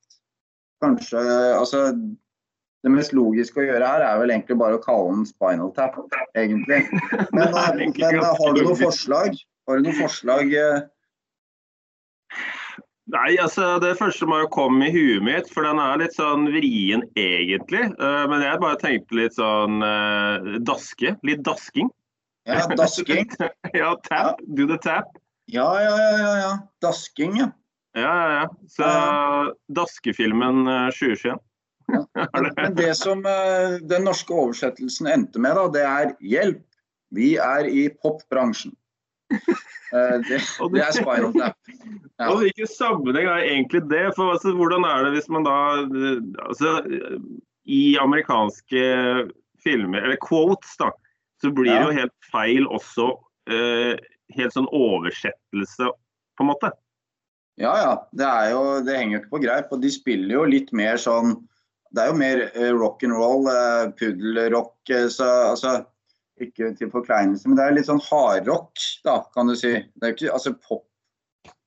Kanskje 0.80 1.20
Altså 1.56 1.82
det 2.82 2.90
mest 2.90 3.14
logiske 3.14 3.62
å 3.62 3.66
gjøre 3.66 3.88
her 3.88 4.04
er 4.06 4.18
vel 4.18 4.32
egentlig 4.34 4.58
bare 4.58 4.78
å 4.78 4.82
kalle 4.82 5.12
den 5.14 5.26
Spinal 5.28 5.70
Tap, 5.76 6.00
egentlig. 6.34 6.82
Men, 7.30 7.54
eh, 7.62 7.76
men 7.78 8.24
har 8.24 8.56
du 8.56 8.64
noe 8.66 8.78
forslag? 8.80 9.38
Har 9.68 9.78
du 9.78 9.88
noe 9.88 9.98
forslag? 10.00 10.50
eh, 10.58 10.82
Nei, 13.12 13.34
altså 13.42 13.76
det 13.82 13.96
første 13.98 14.26
må 14.30 14.38
jo 14.44 14.50
komme 14.54 14.86
i 14.86 14.92
huet 14.94 15.24
mitt, 15.26 15.48
for 15.52 15.66
den 15.66 15.80
er 15.82 15.98
litt 16.00 16.14
sånn 16.16 16.46
vrien 16.54 17.02
egentlig. 17.18 17.82
Eh, 17.90 18.22
men 18.30 18.44
jeg 18.44 18.60
bare 18.62 18.78
tenkte 18.80 19.18
litt 19.18 19.34
sånn 19.36 19.82
eh, 19.84 20.52
daske. 20.64 21.16
Litt 21.26 21.42
dasking. 21.46 21.90
Ja, 22.48 22.62
dasking? 22.78 23.28
ja, 23.74 23.92
tap. 24.06 24.40
Do 24.56 24.68
the 24.70 24.78
tap. 24.82 25.18
Ja, 25.50 25.66
ja, 25.82 25.92
ja. 25.98 26.12
ja, 26.22 26.32
ja. 26.40 26.52
Dasking, 26.82 27.36
ja. 27.42 27.50
Ja, 27.98 28.12
ja, 28.16 28.28
ja. 28.38 28.46
Så 28.72 28.92
daskefilmen 29.76 30.64
eh, 30.64 30.88
2021. 30.96 31.42
Men, 31.92 32.74
det 32.76 32.94
som 32.98 33.24
eh, 33.26 33.78
den 33.88 34.06
norske 34.08 34.34
oversettelsen 34.34 35.10
endte 35.10 35.42
med, 35.42 35.56
da, 35.58 35.66
det 35.74 35.82
er 35.88 36.14
'hjelp, 36.20 36.62
vi 37.12 37.34
er 37.36 37.68
i 37.68 37.88
popbransjen'. 38.02 38.74
Eh, 39.32 40.16
det, 40.28 40.40
det 40.72 40.84
er 40.84 40.96
spiral 40.96 41.34
Tap. 41.36 41.56
Ja. 42.18 42.30
Og 42.30 42.42
hvilken 42.44 42.68
sammenheng 42.70 43.28
er 43.28 43.46
egentlig 43.48 43.82
det? 43.90 44.06
For 44.16 44.34
altså, 44.34 44.54
hvordan 44.56 44.86
er 44.88 45.06
det 45.06 45.14
hvis 45.16 45.30
man 45.32 45.46
da 45.48 45.56
altså, 46.46 46.80
I 47.64 47.96
amerikanske 48.00 48.84
filmer, 49.62 50.02
eller 50.02 50.20
quotes, 50.22 50.76
da, 50.80 50.90
så 51.42 51.50
blir 51.50 51.72
det 51.72 51.82
jo 51.82 51.98
helt 52.00 52.30
feil 52.32 52.68
også 52.70 53.08
eh, 53.50 53.98
helt 54.36 54.54
sånn 54.54 54.70
oversettelse, 54.72 55.90
på 56.36 56.44
en 56.44 56.50
måte. 56.50 56.72
Ja, 57.60 57.72
ja. 57.76 57.94
Det, 58.16 58.26
er 58.26 58.52
jo, 58.54 58.62
det 58.86 58.96
henger 58.96 59.16
jo 59.16 59.22
ikke 59.22 59.34
på 59.34 59.42
greip. 59.44 59.72
Og 59.74 59.82
de 59.82 59.90
spiller 59.92 60.36
jo 60.38 60.44
litt 60.48 60.72
mer 60.76 61.00
sånn 61.00 61.36
Det 61.92 62.02
er 62.02 62.08
jo 62.08 62.14
mer 62.16 62.42
rock'n'roll, 62.56 62.78
rock 62.80 63.02
and 63.04 63.12
roll, 63.12 63.48
eh, 63.52 63.90
puddelrock. 64.00 64.74
eh, 64.90 65.08
Så 65.12 65.26
altså 65.50 65.84
Ikke 66.40 66.70
til 66.78 66.90
forkleinelse, 66.90 67.46
men 67.48 67.56
det 67.58 67.64
er 67.66 67.74
litt 67.76 67.86
sånn 67.86 68.00
hardrock, 68.08 68.72
da, 69.04 69.18
kan 69.34 69.46
du 69.46 69.54
si. 69.54 69.74
Det 69.76 70.02
er 70.08 70.14
jo 70.14 70.16
ikke 70.16 70.32
Altså 70.34 70.54
pop 70.56 70.86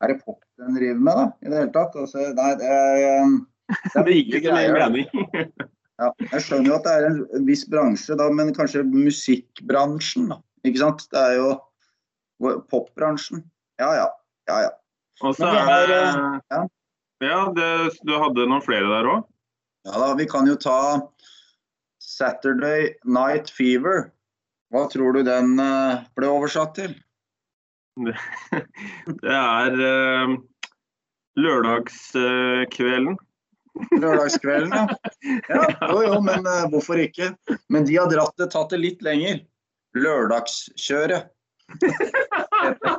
Er 0.02 0.08
det 0.14 0.24
pop 0.26 0.42
den 0.58 0.76
driver 0.76 1.00
med, 1.00 1.16
da? 1.16 1.26
I 1.46 1.50
det 1.52 1.60
hele 1.60 1.72
tatt? 1.76 1.96
Altså, 1.96 2.26
nei, 2.36 2.50
det 2.60 2.66
er, 2.66 2.96
eh, 3.06 3.38
det 3.70 3.96
er 3.96 4.04
Det 4.04 4.06
mye 4.10 4.42
ikke 4.42 4.52
da. 4.52 4.90
mening. 4.90 5.08
Ja, 5.96 6.10
jeg 6.20 6.42
skjønner 6.44 6.68
jo 6.68 6.74
at 6.76 6.84
det 6.84 6.92
er 6.92 7.06
en 7.08 7.46
viss 7.48 7.62
bransje, 7.72 8.18
da, 8.20 8.26
men 8.36 8.50
kanskje 8.54 8.82
musikkbransjen, 8.84 10.26
da. 10.28 10.42
Ikke 10.68 10.82
sant? 10.82 11.06
Det 11.14 11.22
er 11.22 11.38
jo 11.38 11.54
popbransjen. 12.68 13.46
Ja, 13.80 13.94
ja. 13.96 14.10
Ja, 14.50 14.58
ja. 14.66 14.72
Og 15.24 15.38
så 15.38 15.48
er 15.48 15.88
det 15.88 16.02
ja. 16.52 16.60
Ja, 17.24 17.38
det, 17.56 17.70
du 18.04 18.12
hadde 18.20 18.44
noen 18.52 18.64
flere 18.66 18.90
der 18.92 19.08
òg? 19.14 19.24
Ja 19.86 20.00
da, 20.02 20.14
vi 20.18 20.26
kan 20.30 20.48
jo 20.50 20.56
ta 20.60 20.80
Saturday 22.02 22.94
Night 23.04 23.50
Fever. 23.54 24.10
Hva 24.74 24.88
tror 24.92 25.14
du 25.16 25.24
den 25.26 25.60
eh, 25.62 26.06
ble 26.18 26.30
oversatt 26.32 26.76
til? 26.78 26.96
Det 27.96 29.32
er 29.32 29.78
uh, 29.80 30.34
lørdagskvelden. 31.40 33.16
Lørdagskvelden, 34.02 34.74
ja. 34.74 34.86
ja. 35.50 35.64
Jo, 35.92 36.02
jo, 36.04 36.20
men 36.24 36.48
uh, 36.48 36.66
hvorfor 36.74 37.00
ikke? 37.00 37.32
Men 37.72 37.88
de 37.88 37.96
har 38.00 38.12
dratt 38.12 38.36
det, 38.42 38.50
tatt 38.56 38.74
det 38.74 38.82
litt 38.84 39.06
lenger. 39.06 39.44
Lørdagskjøret. 39.96 41.32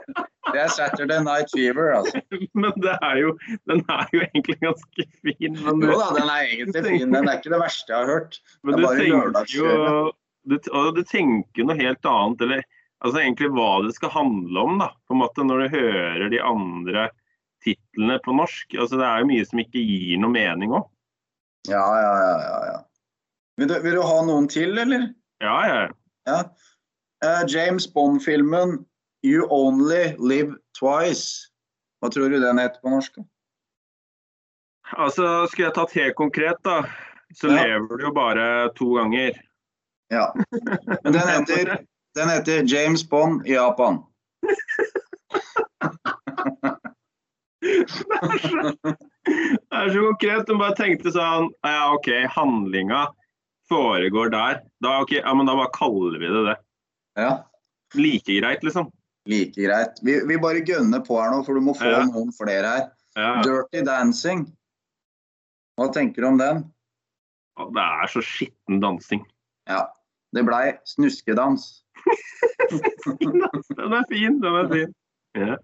Det 0.57 0.63
er 0.63 0.71
Saturday 0.73 1.21
Night 1.21 1.51
Fever, 1.53 1.91
altså. 1.99 2.21
Men 2.63 2.73
det 2.81 2.95
er 3.05 3.19
jo, 3.21 3.33
den 3.69 3.83
er 3.93 4.07
jo 4.15 4.23
egentlig 4.25 4.57
ganske 4.63 5.05
fin. 5.21 5.59
Men 5.67 5.85
Jo 5.85 5.99
da, 6.01 6.07
den 6.17 6.31
er 6.33 6.47
egentlig 6.47 6.85
fin. 6.87 7.13
Den 7.13 7.29
er 7.29 7.37
ikke 7.37 7.53
det 7.53 7.61
verste 7.61 7.93
jeg 7.93 7.99
har 7.99 8.13
hørt. 8.15 8.39
men 8.65 8.79
det 8.79 8.79
er 8.79 8.81
du 8.81 8.87
bare 8.87 9.03
tenker 9.03 9.59
jo 9.59 10.15
du, 10.47 10.57
du 10.97 11.03
tenker 11.05 11.67
noe 11.67 11.77
helt 11.77 12.09
annet, 12.09 12.47
eller 12.47 12.65
altså 13.05 13.21
egentlig 13.21 13.51
hva 13.53 13.71
det 13.85 13.93
skal 13.99 14.15
handle 14.15 14.65
om, 14.65 14.81
da. 14.81 14.91
På 15.05 15.17
en 15.17 15.23
måte 15.27 15.45
når 15.45 15.65
du 15.65 15.77
hører 15.77 16.27
de 16.33 16.41
andre 16.41 17.09
titlene 17.67 18.19
på 18.25 18.37
norsk. 18.41 18.79
Altså 18.79 18.97
Det 18.97 19.07
er 19.11 19.23
jo 19.23 19.31
mye 19.35 19.47
som 19.51 19.63
ikke 19.67 19.83
gir 19.83 20.23
noe 20.23 20.33
mening 20.33 20.73
òg. 20.79 20.89
Ja, 21.69 21.85
ja, 22.01 22.13
ja. 22.23 22.35
ja, 22.47 22.59
ja. 22.71 22.81
Vil, 23.61 23.69
du, 23.69 23.77
vil 23.85 23.99
du 23.99 24.05
ha 24.07 24.19
noen 24.25 24.49
til, 24.49 24.77
eller? 24.79 25.11
Ja, 25.43 25.57
ja. 25.69 25.81
ja. 26.31 26.43
Eh, 27.27 27.43
James 27.51 27.89
Bond-filmen 27.93 28.79
'You 29.27 29.49
Only 29.51 30.15
Live 30.23 30.55
Twice'. 30.79 31.49
Hva 32.01 32.11
tror 32.13 32.31
du 32.31 32.39
den 32.41 32.59
heter 32.63 32.79
på 32.83 32.91
norsk? 32.93 33.17
Altså, 34.95 35.49
skulle 35.51 35.67
jeg 35.67 35.75
tatt 35.75 35.93
helt 35.99 36.15
konkret, 36.15 36.61
da, 36.63 36.85
så 37.35 37.49
Ja. 37.51 37.65
lever 37.65 37.97
du 37.99 38.05
jo 38.07 38.13
bare 38.15 38.45
to 38.79 38.93
ganger. 38.95 39.33
Ja. 40.15 40.29
Men 41.03 41.13
den 41.17 41.27
heter, 41.29 41.73
den 42.15 42.29
heter 42.31 42.63
James 42.71 43.03
Bond 43.09 43.43
i 43.47 43.53
Japan. 43.57 44.05
Det 47.67 48.95
er 49.75 49.89
så 49.91 50.03
konkret. 50.07 50.47
Du 50.47 50.55
bare 50.61 50.77
tenkte 50.79 51.11
sånn 51.15 51.49
Ja, 51.67 51.89
OK, 51.95 52.09
handlinga 52.31 53.07
foregår 53.71 54.31
der. 54.31 54.61
Da, 54.85 55.01
okay, 55.03 55.19
ja, 55.25 55.33
men 55.35 55.49
da 55.49 55.57
bare 55.59 55.73
kaller 55.75 56.21
vi 56.23 56.29
det 56.31 56.43
det. 56.47 56.55
Ja. 57.19 57.31
Like 57.99 58.37
greit, 58.39 58.63
liksom. 58.63 58.93
Like 59.27 59.57
greit. 59.59 59.99
Vi, 60.07 60.21
vi 60.29 60.37
bare 60.39 60.63
gønner 60.67 61.03
på 61.07 61.17
her 61.21 61.33
nå, 61.35 61.43
for 61.47 61.55
du 61.59 61.61
må 61.67 61.75
få 61.77 61.89
Ja. 61.91 62.05
noen 62.07 62.33
flere 62.37 62.71
her. 62.75 62.85
Ja. 63.17 63.31
Dirty 63.43 63.83
Dancing. 63.87 64.45
Hva 65.77 65.89
tenker 65.93 66.23
du 66.23 66.29
om 66.29 66.39
den? 66.41 66.65
Det 67.57 67.83
er 67.83 68.07
så 68.13 68.21
skitten 68.25 68.81
dansing. 68.83 69.23
Ja. 69.69 69.87
Det 70.37 70.43
blei 70.45 70.75
snuskedans. 70.85 71.83
Den 73.77 73.93
er 73.95 74.05
fin, 74.11 74.41
den 74.43 74.57
er 74.61 74.69
fin. 74.71 74.93
Ja. 75.37 75.57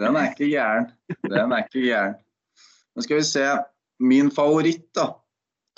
Den 0.00 0.16
er 0.18 0.30
ikke 0.32 0.48
gæren. 0.50 0.88
Den 1.30 1.52
er 1.52 1.62
ikke 1.64 1.82
gæren. 1.86 2.14
Nå 2.96 3.04
skal 3.06 3.16
vi 3.20 3.26
se. 3.28 3.46
Min 4.02 4.30
favoritt, 4.34 4.84
da, 4.96 5.06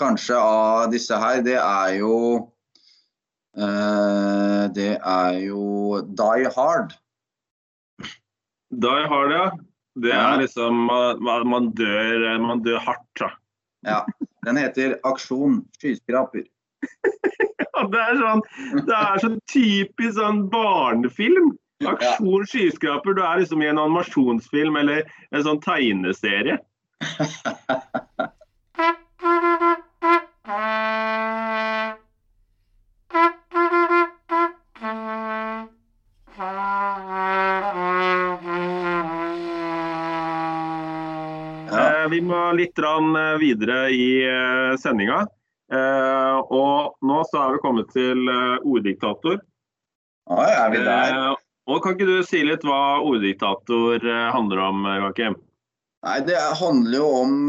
kanskje 0.00 0.36
av 0.40 0.90
disse 0.92 1.16
her, 1.20 1.42
det 1.44 1.56
er 1.60 1.94
jo 2.00 2.14
uh, 3.58 4.64
Det 4.74 4.94
er 4.96 5.38
jo 5.44 6.00
Die 6.08 6.50
Hard. 6.56 6.94
Die 8.80 9.06
Hard, 9.10 9.32
ja. 9.32 9.50
Det 9.96 10.10
Ja. 10.10 10.34
er 10.34 10.40
liksom 10.42 10.86
Man, 10.86 11.46
man, 11.48 11.70
dør, 11.72 12.38
man 12.42 12.62
dør 12.62 12.78
hardt, 12.82 13.06
da. 13.20 13.30
Ja. 13.86 14.00
Den 14.44 14.56
heter 14.56 14.96
Aksjon 15.04 15.64
skyskraper. 15.78 16.44
Ja, 17.74 17.82
det 17.90 17.98
er 18.00 18.18
sånn 18.20 18.42
Det 18.86 18.94
er 18.94 19.18
så 19.18 19.28
typisk 19.50 20.14
sånn 20.18 20.44
barnefilm. 20.50 21.52
Aksjon 21.90 22.44
skyskraper. 22.46 23.16
Du 23.16 23.22
er 23.22 23.40
liksom 23.40 23.62
i 23.64 23.66
en 23.66 23.80
animasjonsfilm 23.82 24.76
eller 24.78 25.02
en 25.34 25.42
sånn 25.42 25.58
tegneserie. 25.64 26.58
litt 42.58 42.78
eh, 42.78 43.36
videre 43.40 43.88
i 43.92 44.06
eh, 44.26 44.74
sendinga. 44.80 45.24
Eh, 45.72 46.36
og 46.54 46.98
nå 47.04 47.22
så 47.30 47.40
er 47.40 47.54
vi 47.54 47.62
kommet 47.64 47.90
til 47.94 48.28
orddiktator. 48.64 49.40
Er 50.30 50.70
vi 50.72 50.82
der? 50.84 51.34
Og 51.68 51.80
Kan 51.82 51.96
ikke 51.96 52.08
du 52.08 52.18
si 52.26 52.42
litt 52.44 52.64
hva 52.64 53.00
orddiktator 53.04 54.02
handler 54.34 54.60
om, 54.66 54.84
Joakim? 54.84 55.36
Nei, 56.04 56.18
det 56.24 56.36
handler 56.60 56.98
jo 56.98 57.06
om 57.22 57.48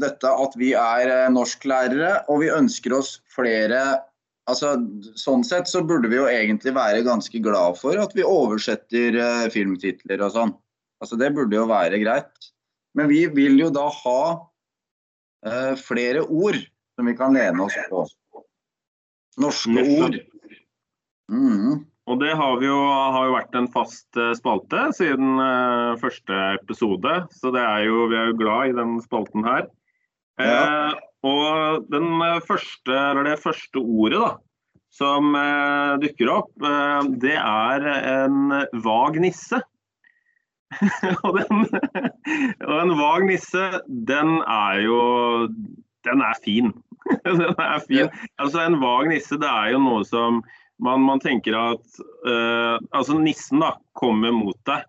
dette 0.00 0.30
at 0.30 0.54
vi 0.58 0.70
er 0.78 1.10
norsklærere, 1.34 2.12
og 2.30 2.44
vi 2.44 2.54
ønsker 2.54 2.94
oss 3.00 3.18
flere 3.34 4.06
Altså, 4.48 4.72
Sånn 5.20 5.44
sett 5.46 5.68
så 5.70 5.82
burde 5.86 6.08
vi 6.10 6.16
jo 6.16 6.24
egentlig 6.26 6.72
være 6.74 7.04
ganske 7.06 7.38
glad 7.44 7.76
for 7.78 7.98
at 8.02 8.14
vi 8.16 8.24
oversetter 8.26 9.18
filmtitler 9.54 10.24
og 10.26 10.32
sånn. 10.34 10.54
Altså, 11.02 11.18
Det 11.20 11.28
burde 11.36 11.54
jo 11.54 11.68
være 11.70 12.00
greit. 12.02 12.50
Men 12.98 13.10
vi 13.10 13.24
vil 13.30 13.60
jo 13.60 13.68
da 13.74 13.86
ha 13.94 14.22
uh, 15.46 15.74
flere 15.78 16.24
ord 16.26 16.58
som 16.98 17.06
vi 17.08 17.16
kan 17.16 17.36
lene 17.36 17.64
oss 17.64 17.78
på. 17.90 18.04
Norske 19.40 19.86
ord. 20.00 20.18
Mm. 21.30 21.86
Og 22.10 22.18
det 22.18 22.32
har, 22.34 22.56
vi 22.58 22.66
jo, 22.66 22.78
har 23.14 23.28
jo 23.28 23.36
vært 23.36 23.56
en 23.58 23.68
fast 23.70 24.18
eh, 24.18 24.32
spalte 24.34 24.88
siden 24.96 25.38
uh, 25.38 25.98
første 26.00 26.38
episode, 26.56 27.12
så 27.38 27.52
det 27.54 27.62
er 27.62 27.84
jo, 27.86 28.08
vi 28.10 28.18
er 28.18 28.32
jo 28.32 28.38
glad 28.40 28.72
i 28.72 28.76
den 28.80 28.96
spalten 29.04 29.46
her. 29.46 29.68
Eh, 30.40 30.94
og 31.28 31.86
den 31.92 32.08
eh, 32.24 32.40
første, 32.46 32.94
eller 32.96 33.28
det 33.28 33.42
første 33.42 33.82
ordet 33.82 34.22
da, 34.24 34.30
som 34.90 35.36
uh, 35.36 36.00
dukker 36.02 36.32
opp, 36.32 36.50
det 37.22 37.36
er 37.38 37.84
en 38.10 38.56
vag 38.82 39.20
nisse. 39.22 39.60
og, 41.26 41.38
den, 41.38 41.64
og 42.66 42.76
en 42.76 42.94
vag 42.98 43.26
nisse, 43.26 43.64
den 43.88 44.38
er 44.46 44.80
jo 44.84 45.00
Den 46.06 46.22
er 46.24 46.36
fin. 46.44 46.70
den 47.26 47.58
er 47.58 47.82
fin. 47.88 48.08
Altså 48.38 48.62
En 48.64 48.78
vag 48.80 49.10
nisse, 49.10 49.38
det 49.40 49.50
er 49.50 49.74
jo 49.74 49.82
noe 49.82 50.04
som 50.08 50.40
man, 50.80 51.02
man 51.04 51.20
tenker 51.20 51.58
at 51.58 52.00
uh, 52.24 52.78
Altså 52.96 53.18
nissen 53.18 53.60
da 53.60 53.74
kommer 53.98 54.32
mot 54.32 54.56
deg. 54.68 54.86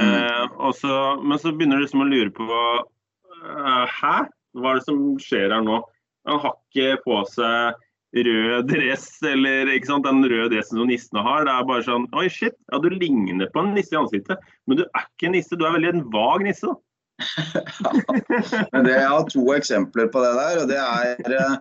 Eh, 0.00 0.44
og 0.56 0.72
så, 0.72 1.20
men 1.20 1.36
så 1.36 1.50
begynner 1.52 1.76
du 1.76 1.84
liksom 1.84 2.00
å 2.00 2.08
lure 2.08 2.30
på 2.32 2.46
uh, 2.48 3.84
Hæ? 3.92 4.14
Hva 4.56 4.70
er 4.70 4.78
det 4.78 4.86
som 4.86 5.02
skjer 5.20 5.52
her 5.52 5.64
nå? 5.64 5.82
Han 6.28 6.40
har 6.40 6.54
ikke 6.56 7.02
på 7.04 7.18
seg 7.28 7.76
rød 8.12 8.68
dress, 8.68 9.06
eller 9.24 9.70
den 9.72 10.24
røde 10.28 10.50
dressen 10.52 10.78
som 10.78 10.88
nissene 10.90 11.24
har. 11.24 11.46
Det 11.48 11.52
er 11.54 11.68
bare 11.68 11.84
sånn 11.86 12.06
Oi, 12.18 12.28
shit. 12.28 12.56
Ja, 12.72 12.80
du 12.82 12.90
ligner 12.92 13.48
på 13.52 13.62
en 13.62 13.74
nisse 13.76 13.94
i 13.96 14.00
ansiktet, 14.00 14.40
men 14.66 14.80
du 14.80 14.84
er 14.84 15.06
ikke 15.06 15.30
en 15.30 15.36
nisse. 15.38 15.56
Du 15.56 15.64
er 15.66 15.76
veldig 15.76 15.92
en 15.94 16.04
vag 16.12 16.44
nisse. 16.46 16.68
da. 16.68 16.76
Men 18.72 18.86
det, 18.86 18.94
jeg 18.96 19.08
har 19.12 19.28
to 19.30 19.44
eksempler 19.54 20.08
på 20.10 20.22
det 20.24 20.32
der. 20.38 20.60
og 20.62 20.70
det 20.70 20.78
er 20.80 21.52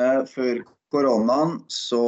eh, 0.00 0.22
Før 0.30 0.62
koronaen 0.94 1.58
så 1.72 2.04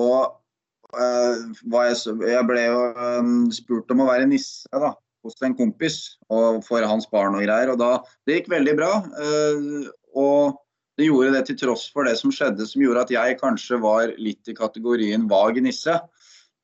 eh, 0.94 1.42
var 1.72 1.90
jeg, 1.90 2.16
jeg 2.30 2.46
ble 2.48 2.62
jo 2.64 2.83
eh, 2.94 3.33
spurt 3.57 3.92
om 3.92 4.04
å 4.04 4.09
være 4.09 4.30
nisse 4.30 4.70
da, 4.72 4.94
hos 5.24 5.37
en 5.44 5.57
kompis 5.59 5.98
og 6.33 6.62
for 6.64 6.87
hans 6.87 7.09
barn 7.12 7.37
og 7.37 7.44
greier. 7.44 7.74
og 7.74 7.83
da, 7.83 7.98
Det 8.24 8.40
gikk 8.40 8.52
veldig 8.54 8.76
bra. 8.80 8.92
eh, 9.20 9.90
og 10.14 10.57
det 10.98 11.09
gjorde 11.09 11.35
det 11.35 11.44
til 11.48 11.59
tross 11.59 11.88
for 11.92 12.07
det 12.07 12.14
som 12.20 12.33
skjedde, 12.35 12.66
som 12.70 12.83
gjorde 12.85 13.04
at 13.07 13.12
jeg 13.14 13.38
kanskje 13.40 13.80
var 13.83 14.14
litt 14.20 14.50
i 14.50 14.57
kategorien 14.57 15.26
vag 15.30 15.59
nisse. 15.64 15.98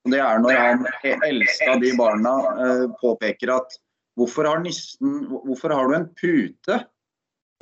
Det 0.08 0.20
er 0.22 0.40
når 0.40 0.56
han 0.56 0.84
eldste 1.26 1.68
av 1.68 1.80
de 1.82 1.92
barna 1.98 2.34
eh, 2.64 2.84
påpeker 3.02 3.52
at 3.52 3.74
hvorfor 4.18 4.48
har 4.48 4.62
nissen, 4.62 5.24
hvorfor 5.28 5.74
har 5.74 5.88
du 5.88 5.96
en 5.98 6.08
pute 6.16 6.82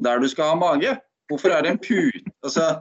der 0.05 0.21
du 0.23 0.29
skal 0.31 0.53
ha 0.53 0.59
mage? 0.59 0.97
Hvorfor 1.29 1.53
er 1.53 1.65
det 1.65 1.75
en 1.75 1.81
pute? 1.83 2.31
Altså, 2.45 2.77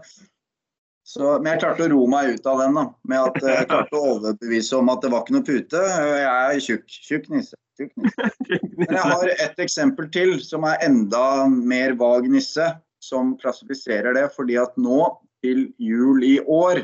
så, 1.08 1.38
men 1.40 1.54
jeg 1.54 1.62
klarte 1.64 1.86
å 1.86 1.92
ro 1.94 2.02
meg 2.12 2.36
ut 2.36 2.48
av 2.52 2.62
den, 2.62 2.76
da, 2.76 2.84
med 3.08 3.30
at 3.30 3.40
eh, 3.42 3.54
jeg 3.62 3.70
klarte 3.72 3.96
å 3.96 4.10
overbevise 4.18 4.76
om 4.76 4.92
at 4.92 5.04
det 5.04 5.12
var 5.14 5.24
ikke 5.24 5.38
noe 5.38 5.48
pute. 5.48 5.84
Jeg 6.20 6.28
er 6.28 6.64
tjukk. 6.66 6.98
Tjukk 7.08 7.30
nisse. 7.32 7.60
Tjukk 7.80 7.94
nisse. 8.04 8.30
Men 8.82 8.92
jeg 8.92 9.06
har 9.14 9.32
et 9.32 9.64
eksempel 9.64 10.10
til 10.12 10.36
som 10.44 10.68
er 10.68 10.84
enda 10.84 11.24
mer 11.48 11.96
vag 12.00 12.28
nisse, 12.32 12.68
som 13.08 13.36
klassifiserer 13.42 14.16
det. 14.18 14.28
Fordi 14.36 14.60
at 14.62 14.76
nå 14.80 15.02
til 15.46 15.68
jul 15.82 16.24
i 16.28 16.38
år 16.44 16.84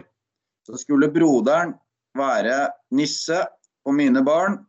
så 0.68 0.80
skulle 0.80 1.12
broderen 1.12 1.76
være 2.18 2.70
nisse 2.96 3.42
på 3.84 3.96
mine 3.96 4.24
barn. 4.26 4.62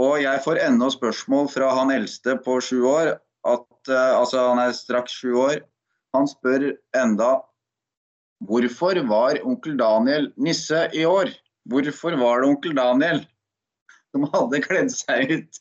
Og 0.00 0.22
jeg 0.22 0.40
får 0.44 0.60
ennå 0.64 0.88
spørsmål 0.92 1.50
fra 1.52 1.68
han 1.76 1.92
eldste 1.92 2.38
på 2.44 2.58
sju 2.64 2.84
år, 2.88 3.14
at, 3.44 3.88
eh, 3.88 4.12
altså 4.16 4.48
han 4.48 4.60
er 4.62 4.76
straks 4.76 5.18
sju 5.20 5.34
år. 5.36 5.60
Han 6.16 6.28
spør 6.28 6.70
enda 6.96 7.34
hvorfor 8.42 8.98
var 9.08 9.40
onkel 9.46 9.76
Daniel 9.78 10.30
nisse 10.36 10.88
i 10.96 11.04
år? 11.06 11.30
Hvorfor 11.68 12.16
var 12.18 12.42
det 12.42 12.50
onkel 12.50 12.74
Daniel 12.76 13.22
som 14.12 14.26
hadde 14.32 14.62
kledd 14.64 14.90
seg 14.92 15.30
ut? 15.30 15.60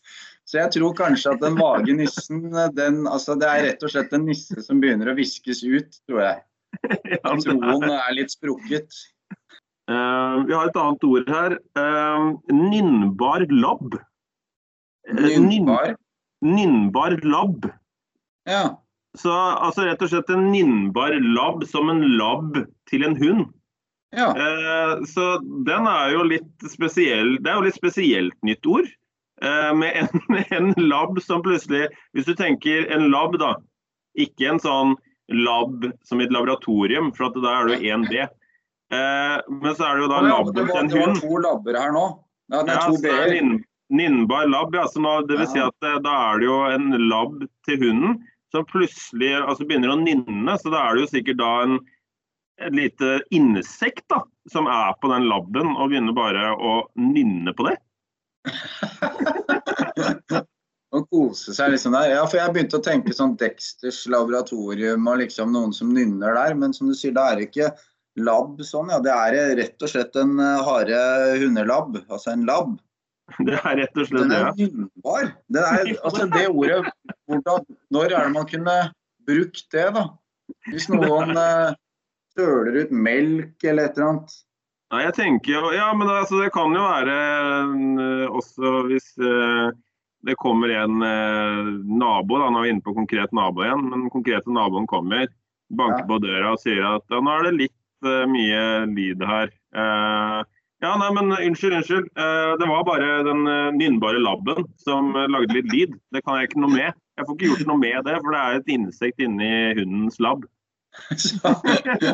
Så 0.51 0.59
jeg 0.59 0.71
tror 0.75 0.95
kanskje 0.97 1.31
at 1.31 1.39
den 1.39 1.55
vage 1.55 1.93
nissen, 1.95 2.49
den, 2.75 3.05
altså 3.07 3.37
det 3.39 3.47
er 3.47 3.61
rett 3.69 3.83
og 3.87 3.93
slett 3.93 4.11
en 4.11 4.25
nisse 4.27 4.59
som 4.65 4.81
begynner 4.83 5.07
å 5.07 5.15
viskes 5.15 5.61
ut, 5.63 5.95
tror 6.09 6.25
jeg. 6.25 6.41
Troen 7.23 7.87
er 7.87 8.11
litt 8.17 8.35
sprukket. 8.35 8.99
Uh, 9.87 10.43
vi 10.43 10.55
har 10.55 10.67
et 10.67 10.81
annet 10.81 11.07
ord 11.07 11.31
her. 11.31 11.55
Uh, 11.79 12.35
nynnbar 12.51 13.47
labb. 13.47 13.95
Ninnbar? 15.07 15.47
Nynnbar. 15.47 15.95
Nynnbar 16.43 17.17
labb. 17.23 17.71
Ja. 18.49 18.65
Så 19.15 19.31
altså 19.31 19.87
rett 19.87 20.03
og 20.03 20.11
slett 20.11 20.35
en 20.35 20.49
nynnbar 20.51 21.15
labb 21.31 21.63
som 21.67 21.91
en 21.95 22.03
labb 22.19 22.59
til 22.91 23.07
en 23.07 23.15
hund. 23.23 23.47
ja. 24.11 24.33
Uh, 24.35 25.07
så 25.07 25.37
den 25.67 25.87
er 25.87 26.11
jo 26.17 26.27
litt 26.27 26.71
spesiell. 26.75 27.37
Det 27.39 27.51
er 27.51 27.61
jo 27.61 27.69
litt 27.69 27.79
spesielt 27.79 28.35
nytt 28.43 28.67
ord. 28.67 28.91
Eh, 29.43 29.73
med 29.73 29.95
en, 29.95 30.43
en 30.49 30.73
labb 30.77 31.21
som 31.21 31.41
plutselig 31.41 31.87
Hvis 32.13 32.27
du 32.29 32.35
tenker 32.37 32.91
en 32.93 33.09
labb, 33.13 33.39
da. 33.41 33.55
Ikke 34.19 34.51
en 34.51 34.61
sånn 34.61 34.95
lab 35.31 35.87
som 36.03 36.19
i 36.19 36.25
et 36.27 36.33
laboratorium, 36.35 37.13
for 37.15 37.31
da 37.39 37.53
er 37.55 37.69
det 37.69 37.77
jo 37.77 37.95
1B. 37.95 38.15
Eh, 38.91 39.37
men 39.47 39.75
så 39.77 39.87
er 39.87 39.95
det 39.95 40.03
jo 40.03 40.09
da 40.11 40.19
laben 40.25 40.57
til 40.57 40.65
en 40.65 40.73
hund. 40.75 40.91
det 40.91 41.05
var 41.05 41.21
to 41.21 41.37
labber 41.45 41.77
her 41.79 41.93
nå. 41.95 42.07
Ja, 42.51 42.63
det 42.67 42.73
er 42.75 42.81
to 42.83 42.97
er 42.99 43.05
b-er. 43.05 43.53
Ninnbar 43.91 44.49
labb, 44.51 44.75
ja. 44.75 44.83
Så 44.91 45.03
nå, 45.03 45.13
det 45.29 45.39
vil 45.39 45.47
si 45.53 45.63
at 45.63 45.87
eh, 45.87 46.01
da 46.03 46.17
er 46.27 46.43
det 46.43 46.49
jo 46.49 46.59
en 46.67 46.91
labb 47.07 47.39
til 47.67 47.79
hunden 47.85 48.19
som 48.51 48.67
plutselig 48.67 49.31
altså 49.39 49.63
begynner 49.63 49.93
å 49.93 50.01
nynne. 50.01 50.57
Så 50.59 50.73
da 50.73 50.83
er 50.83 50.97
det 50.97 51.05
jo 51.05 51.11
sikkert 51.13 51.39
da 51.39 51.51
en 51.63 51.79
et 52.61 52.75
lite 52.77 53.21
insekt 53.33 54.03
da, 54.11 54.19
som 54.51 54.67
er 54.69 54.93
på 55.01 55.09
den 55.09 55.25
labben 55.29 55.71
og 55.71 55.89
begynner 55.89 56.13
bare 56.13 56.51
å 56.53 56.75
nynne 56.99 57.55
på 57.57 57.65
det. 57.65 57.77
Og 60.91 61.05
kose 61.07 61.53
seg 61.55 61.71
liksom 61.71 61.93
der. 61.95 62.09
Ja, 62.17 62.23
for 62.27 62.37
jeg 62.41 62.51
begynte 62.55 62.79
å 62.81 62.83
tenke 62.83 63.13
sånn 63.15 63.37
Dexters 63.39 64.03
laboratorium 64.11 65.07
og 65.07 65.21
liksom 65.21 65.53
noen 65.55 65.71
som 65.75 65.93
nynner 65.95 66.35
der. 66.35 66.55
Men 66.59 66.75
som 66.75 66.89
du 66.91 66.95
sier, 66.97 67.13
det 67.15 67.23
er 67.23 67.43
ikke 67.45 67.71
Lab 68.19 68.59
sånn, 68.67 68.89
ja. 68.91 68.99
Det 68.99 69.11
er 69.13 69.55
rett 69.55 69.83
og 69.85 69.91
slett 69.91 70.17
en 70.19 70.33
harde 70.41 70.97
hare 70.97 71.37
hundelab. 71.39 71.95
Altså 72.09 72.33
en 72.33 72.43
lab. 72.49 72.73
Det 73.47 73.55
er 73.55 73.77
rett 73.79 73.95
og 73.95 74.09
slett 74.09 74.25
Den 74.25 74.33
det. 74.33 74.37
er 74.37 74.43
ja. 74.43 74.51
nynnbar. 74.57 75.29
Det 75.55 75.61
er, 75.63 75.91
altså 76.03 76.25
det 76.33 76.47
ordet 76.49 76.81
hvordan, 77.29 77.63
Når 77.95 78.05
er 78.09 78.25
det 78.25 78.33
man 78.33 78.49
kunne 78.49 78.73
brukt 79.29 79.63
det, 79.71 79.85
da? 79.95 80.03
Hvis 80.67 80.89
noen 80.91 81.31
eh, 81.39 81.71
søler 82.35 82.81
ut 82.81 82.91
melk 82.91 83.63
eller 83.63 83.87
et 83.87 83.95
eller 83.95 84.09
annet. 84.09 84.35
Nei, 84.91 85.05
jeg 85.05 85.15
tenker 85.15 85.55
jo 85.55 85.71
Ja, 85.71 85.91
men 85.95 86.09
altså, 86.11 86.41
det 86.41 86.51
kan 86.55 86.73
jo 86.75 86.83
være 86.83 87.15
eh, 87.15 88.25
også 88.27 88.81
hvis 88.89 89.13
eh, 89.23 89.71
det 90.27 90.35
kommer 90.37 90.69
en 90.75 91.01
eh, 91.01 91.69
nabo, 91.87 92.37
da, 92.37 92.49
nå 92.51 92.59
er 92.59 92.67
vi 92.67 92.73
inne 92.75 92.85
på 92.85 92.93
konkret 92.93 93.31
nabo 93.33 93.63
igjen, 93.65 93.87
men 93.87 94.03
den 94.03 94.11
konkrete 94.13 94.51
naboen 94.53 94.85
kommer, 94.89 95.25
banker 95.73 96.03
Ja. 96.03 96.07
på 96.11 96.19
døra 96.21 96.51
og 96.53 96.61
sier 96.61 96.83
at 96.85 97.05
ja, 97.09 97.21
nå 97.23 97.31
er 97.33 97.47
det 97.47 97.53
litt 97.57 98.05
eh, 98.05 98.25
mye 98.29 98.61
lyd 98.91 99.23
her. 99.25 99.49
Eh, 99.73 100.41
ja, 100.81 100.91
nei, 100.97 101.09
men 101.15 101.33
unnskyld, 101.37 101.77
unnskyld. 101.79 102.11
Eh, 102.17 102.51
det 102.61 102.67
var 102.69 102.85
bare 102.85 103.09
den 103.25 103.43
uh, 103.45 103.69
nynnbare 103.73 104.17
labben 104.21 104.65
som 104.81 105.11
lagde 105.13 105.53
litt 105.53 105.69
lyd. 105.69 105.91
Det 106.13 106.23
kan 106.25 106.39
jeg 106.39 106.49
ikke 106.49 106.63
noe 106.63 106.73
med. 106.73 106.97
Jeg 107.19 107.27
får 107.27 107.37
ikke 107.37 107.51
gjort 107.51 107.67
noe 107.69 107.81
med 107.81 108.07
det, 108.07 108.15
for 108.17 108.33
det 108.33 108.41
er 108.41 108.57
et 108.57 108.71
insekt 108.73 109.21
inni 109.21 109.51
hundens 109.77 110.17
labb. 110.25 110.47
Så, 111.15 111.37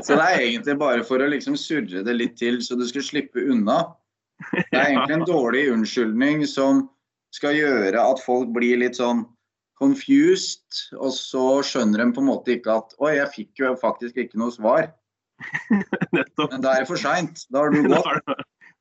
så 0.06 0.16
det 0.16 0.26
er 0.26 0.42
egentlig 0.44 0.76
bare 0.78 1.06
for 1.06 1.22
å 1.22 1.30
liksom 1.32 1.56
surre 1.58 2.04
det 2.06 2.14
litt 2.14 2.36
til, 2.38 2.60
så 2.62 2.78
du 2.78 2.84
skal 2.86 3.06
slippe 3.06 3.42
unna. 3.50 3.80
Det 4.54 4.78
er 4.78 4.92
egentlig 4.92 5.16
en 5.16 5.26
dårlig 5.26 5.64
unnskyldning 5.74 6.44
som 6.50 6.84
skal 7.34 7.58
gjøre 7.58 7.98
at 7.98 8.22
folk 8.22 8.52
blir 8.56 8.78
litt 8.84 9.00
sånn 9.00 9.24
confused, 9.82 10.94
og 10.98 11.12
så 11.14 11.46
skjønner 11.66 12.02
de 12.02 12.14
på 12.16 12.24
en 12.24 12.30
måte 12.32 12.56
ikke 12.58 12.78
at 12.80 12.96
Oi, 13.02 13.16
jeg 13.20 13.34
fikk 13.34 13.64
jo 13.64 13.74
faktisk 13.82 14.18
ikke 14.24 14.40
noe 14.42 14.54
svar. 14.54 14.90
Nettopp. 16.16 16.56
Men 16.56 16.64
da 16.64 16.74
er 16.74 16.86
det 16.86 16.90
for 16.90 17.02
seint. 17.02 17.44
Da 17.54 17.66
har 17.66 17.74
du 17.74 17.84
gått. 17.92 18.38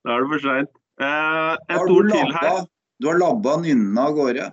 da 0.06 0.16
er 0.16 0.24
det 0.24 0.30
for 0.32 0.44
seint. 0.46 0.72
Eh, 0.96 1.52
et 1.74 1.92
ord 1.92 2.12
til 2.12 2.32
her. 2.38 2.62
du 3.02 3.10
har 3.10 3.20
labba 3.20 3.58
nynna 3.60 4.08
av 4.08 4.16
gårde. 4.16 4.48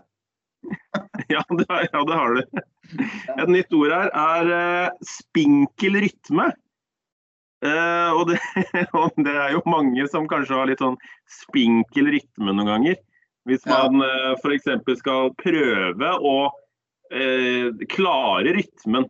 Ja, 1.31 1.43
det, 1.47 1.65
ja, 1.67 2.03
det 2.07 2.15
har 2.19 2.35
du. 2.35 2.63
Et 3.39 3.49
nytt 3.49 3.73
ord 3.77 3.93
her 3.95 4.11
er 4.11 4.51
eh, 4.57 5.07
spinkel 5.07 5.97
rytme. 6.03 6.51
Uh, 7.63 8.11
og, 8.19 8.27
det, 8.27 8.39
og 8.99 9.15
det 9.23 9.33
er 9.39 9.53
jo 9.55 9.61
mange 9.71 10.03
som 10.11 10.27
kanskje 10.27 10.57
har 10.57 10.67
litt 10.67 10.81
sånn 10.83 10.97
spinkel 11.31 12.11
rytme 12.11 12.51
noen 12.51 12.67
ganger. 12.73 12.97
Hvis 13.47 13.63
Ja. 13.67 13.85
man 13.87 14.03
eh, 14.03 14.33
f.eks. 14.39 14.67
skal 14.99 15.31
prøve 15.39 16.11
å 16.19 16.35
uh, 16.51 17.67
klare 17.91 18.55
rytmen 18.55 19.07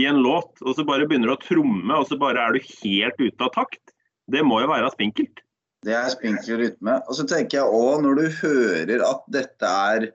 i 0.00 0.06
en 0.08 0.20
låt, 0.24 0.56
og 0.64 0.76
så 0.76 0.84
bare 0.84 1.06
begynner 1.06 1.30
du 1.30 1.36
å 1.36 1.42
tromme, 1.42 1.96
og 1.96 2.08
så 2.08 2.18
bare 2.20 2.40
er 2.42 2.56
du 2.56 2.64
helt 2.82 3.20
ute 3.20 3.44
av 3.44 3.52
takt. 3.54 3.94
Det 4.32 4.42
må 4.44 4.60
jo 4.62 4.70
være 4.72 4.90
spinkelt. 4.94 5.44
Det 5.84 5.92
er 5.92 6.08
spinkel 6.12 6.62
rytme. 6.62 6.96
Og 7.08 7.18
så 7.18 7.26
tenker 7.28 7.60
jeg 7.60 7.68
òg, 7.68 8.00
når 8.04 8.20
du 8.20 8.24
hører 8.40 9.04
at 9.04 9.24
dette 9.32 9.68
er 9.68 10.08
eh, 10.08 10.14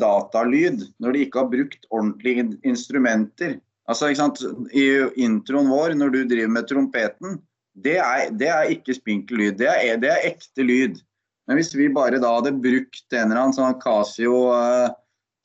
datalyd, 0.00 0.84
når 1.02 1.14
de 1.14 1.22
ikke 1.24 1.40
har 1.42 1.48
brukt 1.50 1.88
ordentlige 1.90 2.44
instrumenter 2.66 3.56
Altså, 3.86 4.08
ikke 4.10 4.18
sant, 4.18 4.40
I 4.74 4.86
introen 5.22 5.68
vår, 5.70 5.94
når 5.98 6.14
du 6.14 6.22
driver 6.26 6.50
med 6.50 6.66
trompeten, 6.70 7.36
det 7.84 7.98
er, 8.02 8.30
det 8.34 8.48
er 8.50 8.72
ikke 8.74 8.96
spinkel 8.96 9.38
lyd. 9.38 9.60
Det 9.60 9.68
er, 9.70 10.00
det 10.02 10.10
er 10.10 10.26
ekte 10.32 10.66
lyd. 10.66 10.98
Men 11.46 11.60
hvis 11.60 11.70
vi 11.76 11.86
bare 11.94 12.18
da 12.18 12.32
hadde 12.38 12.56
brukt 12.58 13.14
en 13.14 13.28
eller 13.28 13.44
annen 13.44 13.54
sånn 13.54 13.78
Casio 13.82 14.48
eh, 14.56 14.88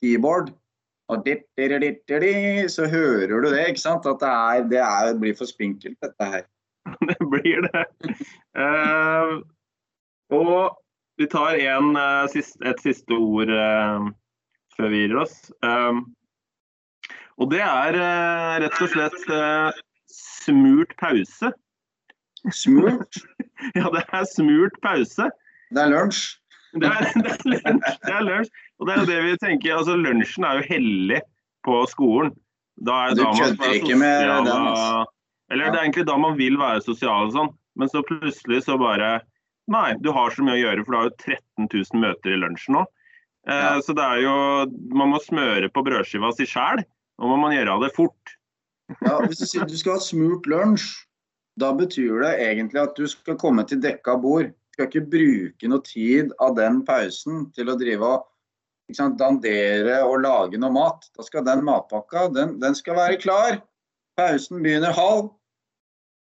keyboard, 0.02 0.50
og 1.12 1.22
ditt, 1.26 1.44
ditt, 1.58 2.02
ditt, 2.08 2.72
så 2.72 2.88
hører 2.90 3.44
du 3.44 3.50
det, 3.52 3.66
ikke 3.70 3.84
sant? 3.84 4.08
At 4.08 4.22
det, 4.22 4.32
er, 4.32 4.66
det 4.72 4.82
er, 4.82 5.14
blir 5.20 5.36
for 5.38 5.50
spinkelt, 5.50 5.98
dette 6.02 6.30
her. 6.34 6.46
Det 7.12 7.18
blir 7.30 7.62
det. 7.68 7.82
Uh, 8.58 9.38
og 10.34 10.81
vi 11.20 11.28
tar 11.30 11.58
en, 11.60 11.94
uh, 11.96 12.26
sist, 12.32 12.58
et 12.64 12.82
siste 12.82 13.16
ord 13.16 13.50
uh, 13.52 14.08
før 14.76 14.92
vi 14.92 15.04
gir 15.04 15.16
oss. 15.22 15.36
Um, 15.64 16.04
og 17.40 17.50
det 17.52 17.62
er 17.64 17.98
uh, 17.98 18.60
rett 18.62 18.82
og 18.84 18.92
slett 18.92 19.18
smurt 20.12 20.96
pause. 21.00 21.52
Smurt. 22.50 23.22
Ja, 23.78 23.86
det 23.94 24.00
er 24.10 24.24
smurt 24.26 24.74
pause. 24.82 25.28
Det 25.70 25.78
er 25.78 25.90
lunsj. 25.92 26.22
Det 26.74 26.88
er, 26.88 27.04
det 27.22 27.30
er 27.30 27.44
lunsj. 27.46 27.98
Det 28.02 28.14
er 28.16 28.24
lunsj. 28.26 28.48
Og 28.80 28.88
det 28.88 28.94
er 28.96 29.04
det 29.06 29.18
vi 29.22 29.36
tenker. 29.38 29.76
altså 29.76 29.94
Lunsjen 29.94 30.46
er 30.48 30.58
jo 30.58 30.64
hellig 30.66 31.20
på 31.62 31.76
skolen. 31.86 32.32
Da 32.82 33.04
er 33.04 33.14
Du 33.14 33.22
da 33.22 33.30
kødder 33.36 33.76
ikke 33.78 33.98
med 34.00 34.24
den, 34.26 34.50
altså. 34.50 35.04
Eller 35.52 35.70
det 35.70 35.78
er 35.78 35.84
egentlig 35.84 36.06
da 36.08 36.16
man 36.18 36.34
vil 36.40 36.58
være 36.58 36.82
sosial 36.82 37.28
og 37.28 37.36
sånn. 37.36 37.52
Men 37.78 37.92
så 37.92 38.02
plutselig 38.08 38.64
så 38.66 38.74
bare 38.80 39.20
Nei, 39.72 39.92
du 40.04 40.10
har 40.12 40.34
så 40.34 40.44
mye 40.44 40.58
å 40.58 40.62
gjøre, 40.62 40.84
for 40.84 40.92
du 40.92 40.98
har 40.98 41.08
jo 41.08 41.16
13 41.22 41.68
000 41.72 42.02
møter 42.02 42.34
i 42.34 42.40
lunsjen 42.40 42.76
nå. 42.78 42.84
Eh, 43.48 43.62
Ja. 43.62 43.80
Så 43.82 43.94
det 43.98 44.04
er 44.04 44.20
jo 44.22 44.34
Man 44.94 45.10
må 45.10 45.18
smøre 45.22 45.70
på 45.72 45.82
brødskiva 45.82 46.32
si 46.36 46.46
sjæl, 46.46 46.84
og 47.18 47.32
man 47.32 47.40
må 47.42 47.52
gjøre 47.54 47.80
det 47.82 47.94
fort. 47.96 48.36
Ja, 49.00 49.18
hvis 49.24 49.40
du 49.40 49.46
sier 49.46 49.66
du 49.66 49.76
skal 49.78 49.96
ha 49.96 50.02
smurt 50.04 50.46
lunsj, 50.50 51.06
da 51.60 51.72
betyr 51.76 52.22
det 52.22 52.32
egentlig 52.40 52.82
at 52.82 52.96
du 52.96 53.06
skal 53.08 53.38
komme 53.40 53.64
til 53.68 53.80
dekka 53.80 54.16
bord. 54.20 54.52
Du 54.52 54.76
skal 54.76 54.88
ikke 54.88 55.10
bruke 55.12 55.68
noe 55.68 55.84
tid 55.84 56.32
av 56.40 56.56
den 56.56 56.80
pausen 56.84 57.46
til 57.56 57.68
å 57.68 57.76
drive 57.80 58.08
og 58.08 58.96
sant, 58.96 59.18
dandere 59.20 60.00
og 60.04 60.22
lage 60.24 60.60
noe 60.60 60.72
mat. 60.72 61.06
Da 61.16 61.24
skal 61.24 61.44
den 61.44 61.64
matpakka 61.64 62.28
den, 62.32 62.58
den 62.60 62.76
skal 62.76 62.96
være 62.96 63.20
klar. 63.20 63.60
Pausen 64.18 64.62
begynner 64.64 64.96
halv. 64.96 65.30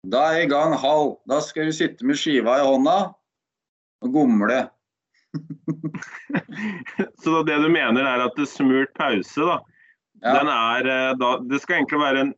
Da 0.10 0.32
er 0.34 0.45
i 0.45 0.49
gang 0.49 0.73
halv. 0.77 1.19
Da 1.30 1.41
skal 1.45 1.69
du 1.69 1.75
sitte 1.75 2.06
med 2.06 2.17
skiva 2.17 2.60
i 2.60 2.65
hånda 2.65 3.13
og 4.01 4.13
gomle. 4.13 4.61
Så 7.23 7.41
det 7.47 7.57
du 7.63 7.69
mener 7.71 8.03
er 8.03 8.23
at 8.25 8.35
det 8.37 8.49
smurt 8.51 8.93
pause, 8.97 9.41
da, 9.47 9.59
Ja. 10.21 10.33
den 10.37 10.47
er 10.53 10.85
eh, 10.85 11.13
da, 11.17 11.29
Det 11.49 11.61
skal 11.63 11.79
egentlig 11.79 11.99
være 11.99 12.19
en, 12.21 12.33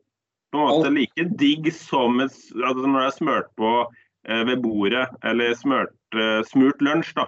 på 0.54 0.60
en 0.60 0.68
måte 0.70 0.92
like 0.94 1.26
digg 1.40 1.72
som 1.76 2.22
et, 2.24 2.32
altså 2.56 2.86
når 2.88 3.00
det 3.00 3.08
er 3.10 3.18
smørt 3.18 3.50
på 3.60 3.72
eh, 4.30 4.44
ved 4.48 4.62
bordet, 4.64 5.08
eller 5.24 5.56
smørt, 5.60 5.96
eh, 6.16 6.44
smurt 6.48 6.80
lunsj. 6.82 7.14
da. 7.18 7.26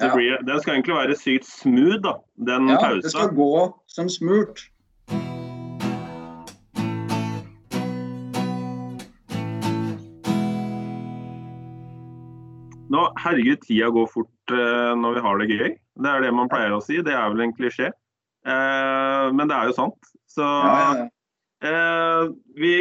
Ja. 0.00 0.10
blir, 0.14 0.42
den 0.44 0.60
skal 0.60 0.74
egentlig 0.74 0.94
være 0.96 1.16
sykt 1.16 1.46
smooth, 1.48 2.02
da, 2.04 2.16
den 2.36 2.68
Ja, 2.68 2.80
det 3.00 3.12
skal 3.14 3.30
gå 3.32 3.52
som 3.88 4.08
smurt. 4.12 4.66
Nå, 12.92 13.02
herregud, 13.18 13.60
tida 13.66 13.90
går 13.94 14.08
fort 14.12 14.54
eh, 14.54 14.92
når 14.98 15.16
vi 15.16 15.24
har 15.26 15.40
det 15.40 15.50
gøy. 15.50 15.74
Det 16.04 16.12
er 16.12 16.24
det 16.24 16.32
man 16.36 16.50
pleier 16.52 16.74
å 16.76 16.82
si. 16.84 17.00
Det 17.02 17.14
er 17.14 17.28
vel 17.32 17.46
en 17.46 17.54
klisjé. 17.56 17.90
Eh, 18.46 19.26
men 19.34 19.50
det 19.50 19.58
er 19.58 19.70
jo 19.70 19.76
sant. 19.80 20.16
Så 20.30 20.46
Ja, 20.46 20.72
ja, 20.72 20.88
ja. 21.02 21.10
Eh, 21.64 22.26
vi 22.60 22.72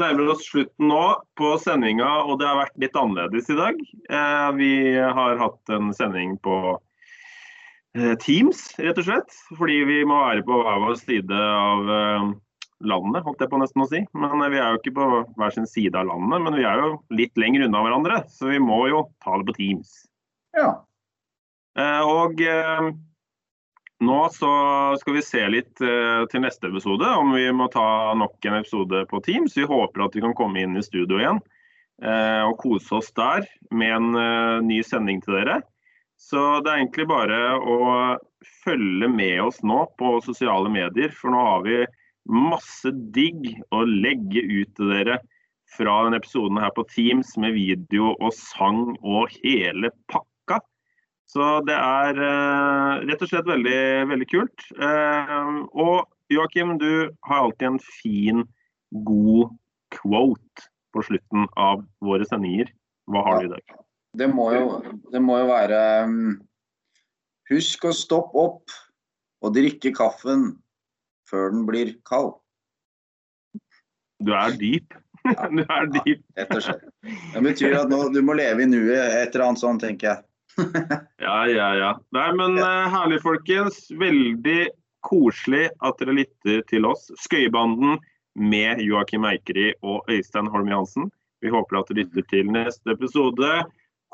nærmer 0.00 0.32
oss 0.32 0.48
slutten 0.48 0.88
nå 0.90 1.02
på 1.38 1.52
sendinga, 1.62 2.08
og 2.26 2.40
det 2.40 2.48
har 2.48 2.58
vært 2.58 2.80
litt 2.82 2.98
annerledes 2.98 3.50
i 3.52 3.58
dag. 3.58 3.78
Eh, 4.10 4.48
vi 4.58 4.72
har 4.98 5.38
hatt 5.38 5.72
en 5.72 5.92
sending 5.94 6.34
på 6.42 6.56
eh, 7.96 8.16
Teams, 8.24 8.66
rett 8.82 8.98
og 8.98 9.06
slett. 9.06 9.38
Fordi 9.54 9.78
vi 9.88 10.00
må 10.08 10.18
være 10.24 10.42
på 10.46 10.58
hver 10.58 10.82
vår 10.88 10.98
side 11.04 11.38
av 11.38 11.94
eh, 12.00 12.26
landet, 12.84 13.24
holdt 13.24 13.40
jeg 13.40 13.52
på 13.52 13.60
nesten 13.60 13.84
å 13.84 13.88
si. 13.90 14.02
Men 14.16 14.42
eh, 14.42 14.52
vi 14.52 14.60
er 14.60 14.74
jo 14.74 14.80
ikke 14.80 14.96
på 14.98 15.08
hver 15.38 15.54
sin 15.54 15.68
side 15.70 15.96
av 15.98 16.08
landet, 16.10 16.44
men 16.44 16.58
vi 16.58 16.66
er 16.68 16.82
jo 16.82 16.92
litt 17.16 17.36
lenger 17.40 17.66
unna 17.66 17.82
hverandre. 17.86 18.20
Så 18.32 18.50
vi 18.52 18.60
må 18.62 18.84
jo 18.90 19.06
ta 19.24 19.38
det 19.38 19.48
på 19.50 19.58
Teams. 19.60 19.98
ja. 20.56 20.74
Eh, 21.76 22.02
og 22.08 22.40
eh, 22.40 22.86
nå 24.00 24.20
så 24.32 24.50
skal 25.00 25.16
vi 25.16 25.24
se 25.24 25.42
litt 25.52 25.74
til 25.76 26.40
neste 26.40 26.68
episode, 26.68 27.08
om 27.16 27.34
vi 27.36 27.46
må 27.52 27.66
ta 27.72 28.14
nok 28.16 28.44
en 28.48 28.58
episode 28.62 29.02
på 29.10 29.20
Teams. 29.24 29.56
Vi 29.56 29.68
håper 29.68 30.04
at 30.04 30.16
vi 30.16 30.24
kan 30.24 30.34
komme 30.36 30.60
inn 30.60 30.76
i 30.76 30.84
studio 30.84 31.20
igjen 31.20 31.40
eh, 32.04 32.42
og 32.44 32.58
kose 32.60 32.98
oss 32.98 33.08
der 33.16 33.44
med 33.72 33.94
en 33.96 34.68
ny 34.68 34.82
sending 34.84 35.20
til 35.24 35.38
dere. 35.38 35.62
Så 36.20 36.60
det 36.64 36.72
er 36.72 36.82
egentlig 36.82 37.08
bare 37.08 37.40
å 37.56 37.78
følge 38.64 39.08
med 39.12 39.40
oss 39.48 39.62
nå 39.64 39.82
på 40.00 40.16
sosiale 40.24 40.72
medier, 40.72 41.12
for 41.12 41.32
nå 41.32 41.44
har 41.48 41.64
vi 41.64 41.82
masse 42.26 42.92
digg 43.14 43.48
å 43.74 43.84
legge 43.86 44.42
ut 44.42 44.72
til 44.76 44.92
dere 44.92 45.20
fra 45.76 45.96
denne 46.06 46.20
episoden 46.20 46.60
her 46.62 46.72
på 46.76 46.86
Teams 46.92 47.34
med 47.42 47.56
video 47.56 48.12
og 48.14 48.34
sang 48.36 48.94
og 49.02 49.32
hele 49.42 49.90
pakka. 50.12 50.60
Så 51.26 51.46
det 51.66 51.74
er 51.74 52.20
eh, 52.22 53.06
rett 53.08 53.22
og 53.24 53.30
slett 53.30 53.48
veldig, 53.50 53.80
veldig 54.12 54.28
kult. 54.30 54.66
Eh, 54.78 55.56
og 55.74 56.06
Joakim, 56.32 56.76
du 56.78 57.10
har 57.26 57.46
alltid 57.46 57.72
en 57.72 57.82
fin, 57.82 58.44
god 59.06 59.50
quote 59.94 60.68
på 60.94 61.02
slutten 61.06 61.48
av 61.58 61.82
våre 62.04 62.26
sendinger. 62.28 62.70
Hva 63.10 63.22
har 63.26 63.40
du 63.40 63.48
i 63.48 63.54
dag? 63.56 63.74
Det 64.16 64.28
må 64.32 64.48
jo, 64.54 64.68
det 65.12 65.20
må 65.22 65.36
jo 65.42 65.48
være 65.50 65.80
um, 66.08 66.36
Husk 67.50 67.84
å 67.86 67.92
stoppe 67.94 68.42
opp 68.42 68.72
og 69.44 69.52
drikke 69.54 69.92
kaffen 69.94 70.56
før 71.30 71.50
den 71.54 71.66
blir 71.68 71.94
kald. 72.08 72.36
Du 74.22 74.32
er 74.36 74.56
dyp. 74.58 74.94
Du 75.26 75.62
er 75.64 75.88
dyp. 75.90 76.20
Rett 76.38 76.52
og 76.54 76.62
slett. 76.62 76.84
Det 77.34 77.40
betyr 77.42 77.80
at 77.80 77.90
nå, 77.90 78.04
du 78.14 78.20
må 78.22 78.36
leve 78.38 78.62
i 78.62 78.68
nuet, 78.70 78.94
et 78.94 79.34
eller 79.34 79.48
annet 79.48 79.62
sånt, 79.62 79.82
tenker 79.82 80.12
jeg. 80.12 80.22
Ja, 81.26 81.40
ja, 81.50 81.70
ja. 81.76 81.88
Nei, 82.14 82.28
men 82.38 82.60
eh, 82.62 82.86
herlig, 82.92 83.18
folkens. 83.24 83.88
Veldig 83.98 84.68
koselig 85.06 85.66
at 85.84 85.98
dere 85.98 86.14
lytter 86.20 86.62
til 86.70 86.86
oss. 86.88 87.08
Skøyebanden 87.24 87.98
med 88.38 88.82
Joakim 88.84 89.26
Eikeri 89.28 89.72
og 89.82 90.06
Øystein 90.12 90.50
Holm 90.52 90.70
Johansen. 90.70 91.10
Vi 91.42 91.52
håper 91.52 91.80
at 91.80 91.90
dere 91.90 92.04
lytter 92.04 92.26
til 92.30 92.54
neste 92.54 92.94
episode. 92.94 93.50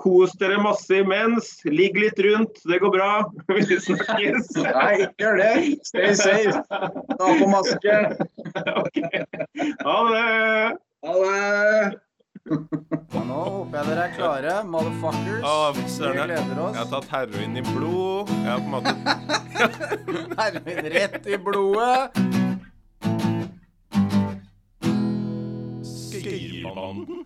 Kos 0.00 0.32
dere 0.40 0.56
masse 0.62 1.02
imens. 1.02 1.50
Ligg 1.68 1.98
litt 2.00 2.18
rundt, 2.24 2.62
det 2.68 2.78
går 2.82 2.94
bra. 2.94 3.10
Vi 3.56 3.78
snakkes. 3.80 4.54
Nei, 4.66 4.94
ikke 5.04 5.26
gjør 5.26 5.42
det. 5.42 5.52
Stay 5.88 6.14
safe. 6.18 6.62
Ta 6.70 7.34
på 7.40 7.50
maske. 7.50 7.98
Ok. 8.82 8.96
Ha 9.84 9.98
det. 10.08 10.24
Ha 11.06 11.12
det. 11.18 12.00
Ja, 12.42 13.20
nå 13.22 13.38
håper 13.38 13.76
jeg 13.78 13.86
dere 13.86 14.04
er 14.04 14.14
klare, 14.16 14.54
motherfuckers. 14.66 15.44
Å, 15.46 15.70
Vi 15.76 15.84
gleder 15.94 16.32
Jeg 16.34 16.48
jeg 16.58 16.80
har 16.80 16.88
tatt 16.90 17.08
heroin 17.12 17.56
i 17.56 17.62
blod. 17.68 18.32
Jeg 18.34 18.50
har 18.50 18.58
på 18.58 18.66
en 18.66 18.74
måte 18.74 18.92
Heroin 20.40 20.90
rett 20.96 21.28
i 21.30 21.38
blodet. 21.38 22.00
Skøyerbanden. 25.86 27.22